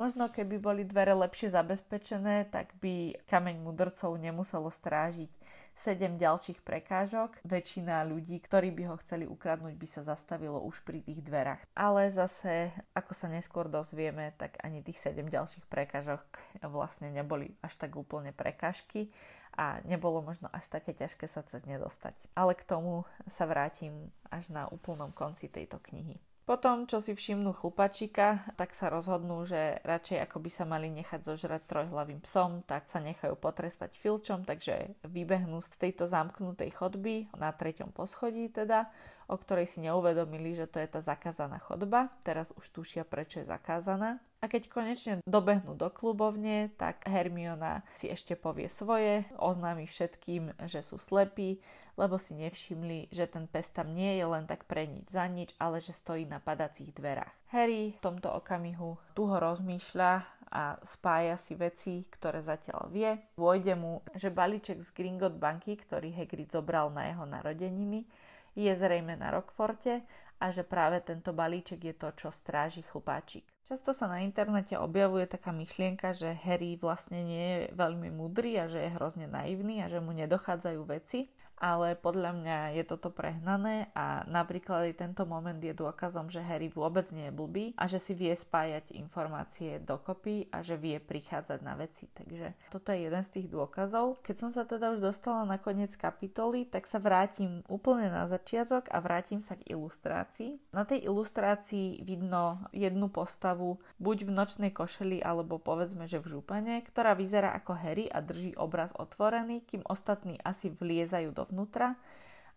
Možno 0.00 0.26
keby 0.32 0.56
boli 0.58 0.82
dvere 0.82 1.12
lepšie 1.14 1.52
zabezpečené, 1.52 2.48
tak 2.48 2.72
by 2.80 3.16
kameň 3.28 3.60
mudrcov 3.60 4.16
nemuselo 4.16 4.72
strážiť 4.72 5.30
7 5.72 6.20
ďalších 6.20 6.60
prekážok. 6.64 7.40
Väčšina 7.44 8.04
ľudí, 8.04 8.40
ktorí 8.40 8.72
by 8.72 8.92
ho 8.92 8.96
chceli 9.00 9.24
ukradnúť, 9.24 9.74
by 9.76 9.86
sa 9.88 10.02
zastavilo 10.04 10.60
už 10.64 10.84
pri 10.84 11.00
tých 11.00 11.20
dverách. 11.24 11.62
Ale 11.72 12.12
zase, 12.12 12.72
ako 12.92 13.12
sa 13.14 13.28
neskôr 13.28 13.68
dozvieme, 13.68 14.32
tak 14.36 14.60
ani 14.60 14.84
tých 14.84 15.00
7 15.00 15.28
ďalších 15.28 15.64
prekážok 15.68 16.24
vlastne 16.66 17.12
neboli 17.12 17.56
až 17.64 17.76
tak 17.80 17.96
úplne 17.96 18.32
prekážky 18.32 19.12
a 19.52 19.84
nebolo 19.84 20.24
možno 20.24 20.48
až 20.52 20.64
také 20.72 20.96
ťažké 20.96 21.28
sa 21.28 21.44
cez 21.44 21.60
ne 21.68 21.76
dostať. 21.76 22.16
Ale 22.32 22.56
k 22.56 22.64
tomu 22.64 23.04
sa 23.28 23.44
vrátim 23.44 24.08
až 24.32 24.48
na 24.48 24.64
úplnom 24.72 25.12
konci 25.12 25.52
tejto 25.52 25.76
knihy. 25.92 26.16
Potom, 26.42 26.90
čo 26.90 26.98
si 26.98 27.14
všimnú 27.14 27.54
chlupačika, 27.54 28.42
tak 28.58 28.74
sa 28.74 28.90
rozhodnú, 28.90 29.46
že 29.46 29.78
radšej 29.86 30.26
ako 30.26 30.42
by 30.42 30.50
sa 30.50 30.64
mali 30.66 30.90
nechať 30.90 31.22
zožrať 31.22 31.70
trojhlavým 31.70 32.18
psom, 32.26 32.66
tak 32.66 32.90
sa 32.90 32.98
nechajú 32.98 33.38
potrestať 33.38 33.94
filčom, 33.94 34.42
takže 34.42 34.98
vybehnú 35.06 35.62
z 35.62 35.70
tejto 35.78 36.10
zamknutej 36.10 36.74
chodby 36.74 37.30
na 37.38 37.54
treťom 37.54 37.94
poschodí 37.94 38.50
teda, 38.50 38.90
o 39.30 39.38
ktorej 39.38 39.70
si 39.70 39.86
neuvedomili, 39.86 40.58
že 40.58 40.66
to 40.66 40.82
je 40.82 40.90
tá 40.90 40.98
zakázaná 40.98 41.62
chodba. 41.62 42.10
Teraz 42.26 42.50
už 42.58 42.74
tušia, 42.74 43.06
prečo 43.06 43.38
je 43.38 43.46
zakázaná. 43.46 44.18
A 44.42 44.50
keď 44.50 44.66
konečne 44.66 45.14
dobehnú 45.22 45.78
do 45.78 45.86
klubovne, 45.86 46.74
tak 46.74 47.06
Hermiona 47.06 47.86
si 47.94 48.10
ešte 48.10 48.34
povie 48.34 48.66
svoje, 48.66 49.22
oznámi 49.38 49.86
všetkým, 49.86 50.58
že 50.66 50.82
sú 50.82 50.98
slepí, 50.98 51.62
lebo 51.94 52.18
si 52.18 52.34
nevšimli, 52.34 53.14
že 53.14 53.30
ten 53.30 53.46
pes 53.46 53.70
tam 53.70 53.94
nie 53.94 54.18
je 54.18 54.26
len 54.26 54.50
tak 54.50 54.66
pre 54.66 54.90
nič 54.90 55.14
za 55.14 55.30
nič, 55.30 55.54
ale 55.62 55.78
že 55.78 55.94
stojí 55.94 56.26
na 56.26 56.42
padacích 56.42 56.90
dverách. 56.90 57.30
Harry 57.54 57.94
v 57.94 58.02
tomto 58.02 58.34
okamihu 58.34 58.98
tu 59.14 59.30
ho 59.30 59.38
rozmýšľa 59.38 60.12
a 60.50 60.74
spája 60.82 61.38
si 61.38 61.54
veci, 61.54 62.02
ktoré 62.10 62.42
zatiaľ 62.42 62.90
vie. 62.90 63.14
Vôjde 63.38 63.78
mu, 63.78 64.02
že 64.18 64.34
balíček 64.34 64.82
z 64.82 64.90
Gringot 64.90 65.38
banky, 65.38 65.78
ktorý 65.78 66.10
Hagrid 66.18 66.50
zobral 66.50 66.90
na 66.90 67.14
jeho 67.14 67.24
narodeniny, 67.30 68.04
je 68.52 68.68
zrejme 68.68 69.16
na 69.16 69.32
Rockforte 69.32 70.04
a 70.42 70.50
že 70.50 70.66
práve 70.66 70.98
tento 70.98 71.30
balíček 71.30 71.78
je 71.78 71.94
to, 71.94 72.10
čo 72.18 72.34
stráži 72.34 72.82
chlpáčik. 72.82 73.46
Často 73.62 73.94
sa 73.94 74.10
na 74.10 74.26
internete 74.26 74.74
objavuje 74.74 75.30
taká 75.30 75.54
myšlienka, 75.54 76.18
že 76.18 76.34
Harry 76.34 76.74
vlastne 76.74 77.22
nie 77.22 77.46
je 77.46 77.60
veľmi 77.78 78.10
mudrý 78.10 78.58
a 78.58 78.66
že 78.66 78.82
je 78.82 78.94
hrozne 78.98 79.30
naivný 79.30 79.78
a 79.80 79.86
že 79.86 80.02
mu 80.02 80.10
nedochádzajú 80.10 80.80
veci 80.90 81.30
ale 81.62 81.94
podľa 81.94 82.34
mňa 82.34 82.58
je 82.74 82.82
toto 82.82 83.14
prehnané 83.14 83.86
a 83.94 84.26
napríklad 84.26 84.90
aj 84.90 84.98
tento 84.98 85.22
moment 85.22 85.62
je 85.62 85.70
dôkazom, 85.70 86.26
že 86.26 86.42
Harry 86.42 86.66
vôbec 86.66 87.06
nie 87.14 87.30
je 87.30 87.38
blbý 87.38 87.64
a 87.78 87.86
že 87.86 88.02
si 88.02 88.18
vie 88.18 88.34
spájať 88.34 88.98
informácie 88.98 89.78
dokopy 89.78 90.50
a 90.50 90.66
že 90.66 90.74
vie 90.74 90.98
prichádzať 90.98 91.62
na 91.62 91.78
veci. 91.78 92.10
Takže 92.10 92.74
toto 92.74 92.90
je 92.90 93.06
jeden 93.06 93.22
z 93.22 93.30
tých 93.38 93.46
dôkazov. 93.46 94.18
Keď 94.26 94.36
som 94.42 94.50
sa 94.50 94.66
teda 94.66 94.90
už 94.98 95.06
dostala 95.06 95.46
na 95.46 95.62
koniec 95.62 95.94
kapitoly, 95.94 96.66
tak 96.66 96.90
sa 96.90 96.98
vrátim 96.98 97.62
úplne 97.70 98.10
na 98.10 98.26
začiatok 98.26 98.90
a 98.90 98.98
vrátim 98.98 99.38
sa 99.38 99.54
k 99.54 99.70
ilustrácii. 99.70 100.74
Na 100.74 100.82
tej 100.82 101.06
ilustrácii 101.06 102.02
vidno 102.02 102.58
jednu 102.74 103.06
postavu 103.06 103.78
buď 104.02 104.26
v 104.26 104.34
nočnej 104.34 104.70
košeli 104.74 105.22
alebo 105.22 105.62
povedzme, 105.62 106.10
že 106.10 106.18
v 106.18 106.40
župane, 106.40 106.82
ktorá 106.82 107.14
vyzerá 107.14 107.54
ako 107.54 107.78
Harry 107.78 108.10
a 108.10 108.18
drží 108.18 108.58
obraz 108.58 108.90
otvorený, 108.98 109.62
kým 109.62 109.86
ostatní 109.86 110.42
asi 110.42 110.74
vliezajú 110.74 111.30
do 111.30 111.44
dovnútra 111.52 112.00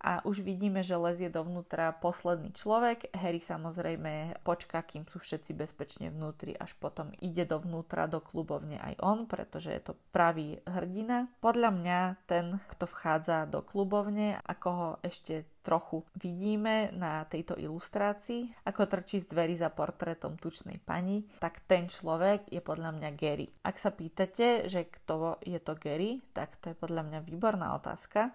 a 0.05 0.21
už 0.21 0.45
vidíme, 0.45 0.85
že 0.85 0.93
lezie 0.93 1.33
dovnútra 1.33 1.97
posledný 1.97 2.53
človek. 2.53 3.09
Harry 3.17 3.41
samozrejme 3.41 4.37
počká, 4.45 4.85
kým 4.85 5.09
sú 5.09 5.17
všetci 5.17 5.57
bezpečne 5.57 6.13
vnútri, 6.13 6.53
až 6.53 6.77
potom 6.77 7.09
ide 7.17 7.41
dovnútra 7.41 8.05
do 8.05 8.21
klubovne 8.21 8.77
aj 8.77 9.01
on, 9.01 9.25
pretože 9.25 9.73
je 9.73 9.81
to 9.81 9.93
pravý 10.13 10.61
hrdina. 10.69 11.25
Podľa 11.41 11.69
mňa 11.73 11.99
ten, 12.29 12.61
kto 12.69 12.85
vchádza 12.85 13.49
do 13.49 13.65
klubovne, 13.65 14.37
ako 14.45 14.69
ho 14.69 14.89
ešte 15.01 15.49
trochu 15.65 16.05
vidíme 16.13 16.93
na 16.93 17.25
tejto 17.25 17.57
ilustrácii, 17.57 18.61
ako 18.69 18.85
trčí 18.85 19.25
z 19.25 19.33
dverí 19.33 19.57
za 19.57 19.73
portrétom 19.73 20.37
tučnej 20.37 20.77
pani, 20.85 21.25
tak 21.41 21.65
ten 21.65 21.89
človek 21.89 22.53
je 22.53 22.61
podľa 22.61 22.93
mňa 22.93 23.09
Gary. 23.17 23.49
Ak 23.65 23.81
sa 23.81 23.89
pýtate, 23.89 24.69
že 24.69 24.85
kto 24.85 25.41
je 25.41 25.57
to 25.57 25.73
Gary, 25.73 26.21
tak 26.37 26.61
to 26.61 26.69
je 26.69 26.77
podľa 26.77 27.09
mňa 27.09 27.19
výborná 27.25 27.73
otázka 27.73 28.29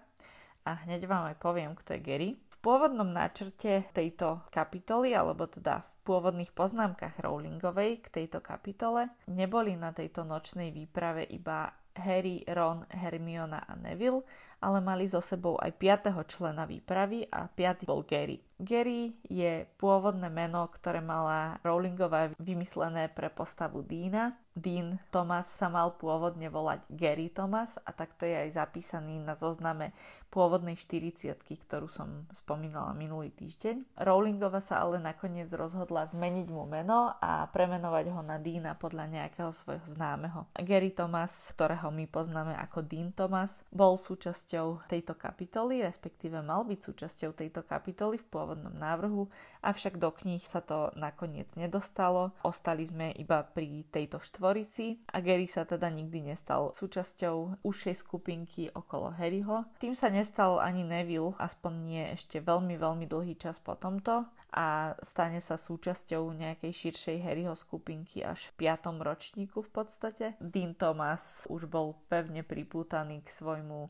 a 0.65 0.85
hneď 0.85 1.09
vám 1.09 1.33
aj 1.33 1.37
poviem, 1.41 1.73
kto 1.73 1.97
je 1.97 2.01
Gary. 2.01 2.29
V 2.37 2.55
pôvodnom 2.61 3.09
náčrte 3.09 3.89
tejto 3.91 4.45
kapitoly, 4.53 5.17
alebo 5.17 5.49
teda 5.49 5.81
v 5.81 5.97
pôvodných 6.05 6.53
poznámkach 6.53 7.21
Rowlingovej 7.21 8.05
k 8.05 8.07
tejto 8.21 8.41
kapitole, 8.41 9.09
neboli 9.29 9.73
na 9.77 9.93
tejto 9.93 10.25
nočnej 10.25 10.69
výprave 10.69 11.25
iba 11.29 11.73
Harry, 11.97 12.43
Ron, 12.47 12.87
Hermiona 12.87 13.67
a 13.67 13.75
Neville, 13.75 14.23
ale 14.61 14.77
mali 14.77 15.09
so 15.09 15.19
sebou 15.19 15.57
aj 15.57 15.73
piatého 15.73 16.21
člena 16.29 16.69
výpravy 16.69 17.25
a 17.33 17.49
piatý 17.49 17.89
bol 17.89 18.05
Gary. 18.05 18.37
Gary 18.61 19.17
je 19.25 19.65
pôvodné 19.81 20.29
meno, 20.29 20.69
ktoré 20.69 21.01
mala 21.01 21.57
Rowlingová 21.65 22.37
vymyslené 22.37 23.09
pre 23.09 23.33
postavu 23.33 23.81
Dina. 23.81 24.37
Dean 24.53 25.01
Thomas 25.09 25.49
sa 25.49 25.65
mal 25.71 25.97
pôvodne 25.97 26.45
volať 26.51 26.85
Gary 26.93 27.33
Thomas 27.33 27.81
a 27.81 27.89
takto 27.89 28.29
je 28.29 28.37
aj 28.37 28.61
zapísaný 28.61 29.17
na 29.17 29.33
zozname 29.33 29.95
pôvodnej 30.31 30.79
40 30.79 31.35
ktorú 31.43 31.91
som 31.91 32.23
spomínala 32.31 32.95
minulý 32.95 33.35
týždeň. 33.35 33.99
Rowlingova 33.99 34.63
sa 34.63 34.79
ale 34.79 34.97
nakoniec 34.97 35.51
rozhodla 35.51 36.07
zmeniť 36.07 36.47
mu 36.47 36.63
meno 36.63 37.11
a 37.19 37.43
premenovať 37.51 38.05
ho 38.15 38.21
na 38.23 38.39
Deana 38.39 38.73
podľa 38.79 39.11
nejakého 39.11 39.51
svojho 39.51 39.83
známeho. 39.91 40.47
Gary 40.55 40.95
Thomas, 40.95 41.51
ktorého 41.51 41.91
my 41.91 42.07
poznáme 42.07 42.55
ako 42.55 42.87
Dean 42.87 43.11
Thomas, 43.11 43.59
bol 43.67 43.99
súčasťou 43.99 44.87
tejto 44.87 45.19
kapitoly, 45.19 45.83
respektíve 45.83 46.39
mal 46.39 46.63
byť 46.63 46.79
súčasťou 46.79 47.31
tejto 47.35 47.67
kapitoly 47.67 48.15
v 48.15 48.29
pôvodnom 48.31 48.71
návrhu, 48.71 49.27
avšak 49.61 49.99
do 49.99 50.09
kníh 50.09 50.41
sa 50.47 50.63
to 50.63 50.89
nakoniec 50.95 51.51
nedostalo. 51.59 52.31
Ostali 52.47 52.87
sme 52.87 53.11
iba 53.19 53.43
pri 53.43 53.83
tejto 53.91 54.23
štvorici 54.23 55.03
a 55.11 55.19
Gary 55.19 55.45
sa 55.45 55.67
teda 55.67 55.91
nikdy 55.91 56.31
nestal 56.31 56.71
súčasťou 56.71 57.65
užšej 57.65 57.95
skupinky 57.99 58.71
okolo 58.71 59.11
Harryho. 59.13 59.67
Tým 59.77 59.93
sa 59.93 60.07
nestal 60.21 60.61
ani 60.61 60.85
Neville, 60.85 61.33
aspoň 61.41 61.73
nie 61.81 62.03
ešte 62.13 62.37
veľmi, 62.37 62.77
veľmi 62.77 63.09
dlhý 63.09 63.33
čas 63.41 63.57
po 63.57 63.73
tomto 63.73 64.29
a 64.53 64.93
stane 65.01 65.41
sa 65.41 65.57
súčasťou 65.57 66.29
nejakej 66.37 66.69
širšej 66.69 67.17
Harryho 67.25 67.57
skupinky 67.57 68.21
až 68.21 68.53
v 68.53 68.69
5. 68.69 69.01
ročníku 69.01 69.65
v 69.65 69.71
podstate. 69.73 70.37
Dean 70.37 70.77
Thomas 70.77 71.49
už 71.49 71.65
bol 71.65 71.97
pevne 72.05 72.45
pripútaný 72.45 73.25
k 73.25 73.33
svojmu 73.33 73.89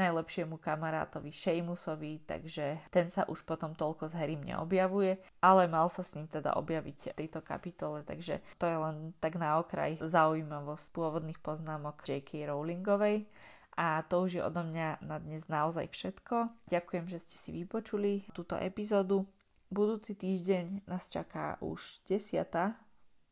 najlepšiemu 0.00 0.56
kamarátovi 0.56 1.32
Seamusovi, 1.32 2.24
takže 2.24 2.88
ten 2.88 3.12
sa 3.12 3.28
už 3.28 3.44
potom 3.44 3.76
toľko 3.76 4.12
s 4.12 4.16
Harrym 4.16 4.44
neobjavuje, 4.48 5.20
ale 5.44 5.68
mal 5.68 5.92
sa 5.92 6.00
s 6.00 6.16
ním 6.16 6.28
teda 6.28 6.56
objaviť 6.56 7.12
v 7.12 7.18
tejto 7.20 7.40
kapitole, 7.44 8.00
takže 8.04 8.40
to 8.56 8.64
je 8.64 8.76
len 8.80 9.12
tak 9.20 9.36
na 9.36 9.60
okraj 9.60 10.00
zaujímavosť 10.00 10.86
pôvodných 10.92 11.40
poznámok 11.40 12.00
J.K. 12.04 12.48
Rowlingovej. 12.48 13.28
A 13.76 14.00
to 14.08 14.24
už 14.24 14.40
je 14.40 14.42
odo 14.42 14.64
mňa 14.64 15.04
na 15.04 15.20
dnes 15.20 15.44
naozaj 15.46 15.92
všetko. 15.92 16.48
Ďakujem, 16.72 17.04
že 17.12 17.20
ste 17.20 17.36
si 17.36 17.50
vypočuli 17.52 18.24
túto 18.32 18.56
epizódu. 18.56 19.28
Budúci 19.68 20.16
týždeň 20.16 20.88
nás 20.88 21.06
čaká 21.12 21.60
už 21.60 22.00
desiata 22.08 22.76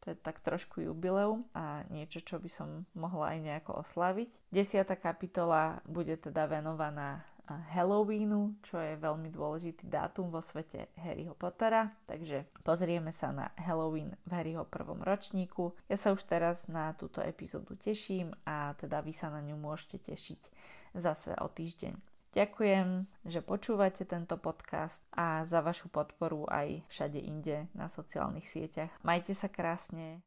to 0.04 0.12
je 0.12 0.20
tak 0.20 0.44
trošku 0.44 0.84
jubileum 0.84 1.48
a 1.56 1.80
niečo, 1.88 2.20
čo 2.20 2.36
by 2.36 2.50
som 2.52 2.84
mohla 2.92 3.32
aj 3.32 3.38
nejako 3.40 3.80
oslaviť. 3.80 4.52
Desiata 4.52 5.00
kapitola 5.00 5.80
bude 5.88 6.20
teda 6.20 6.44
venovaná 6.44 7.24
Halloweenu, 7.46 8.56
čo 8.64 8.80
je 8.80 8.96
veľmi 8.96 9.28
dôležitý 9.28 9.88
dátum 9.92 10.32
vo 10.32 10.40
svete 10.40 10.88
Harryho 10.96 11.36
Pottera, 11.36 11.92
takže 12.08 12.48
pozrieme 12.64 13.12
sa 13.12 13.30
na 13.36 13.52
Halloween 13.60 14.16
v 14.24 14.30
Harryho 14.32 14.64
prvom 14.64 15.04
ročníku. 15.04 15.76
Ja 15.86 16.00
sa 16.00 16.16
už 16.16 16.24
teraz 16.24 16.64
na 16.72 16.96
túto 16.96 17.20
epizódu 17.20 17.76
teším 17.76 18.32
a 18.48 18.72
teda 18.80 19.04
vy 19.04 19.12
sa 19.12 19.28
na 19.28 19.44
ňu 19.44 19.60
môžete 19.60 20.00
tešiť 20.00 20.40
zase 20.96 21.36
o 21.36 21.46
týždeň. 21.52 21.94
Ďakujem, 22.34 23.06
že 23.30 23.46
počúvate 23.46 24.02
tento 24.02 24.34
podcast 24.34 24.98
a 25.14 25.46
za 25.46 25.62
vašu 25.62 25.86
podporu 25.86 26.50
aj 26.50 26.82
všade 26.90 27.22
inde 27.22 27.70
na 27.78 27.86
sociálnych 27.86 28.50
sieťach. 28.50 28.90
Majte 29.06 29.38
sa 29.38 29.46
krásne. 29.46 30.18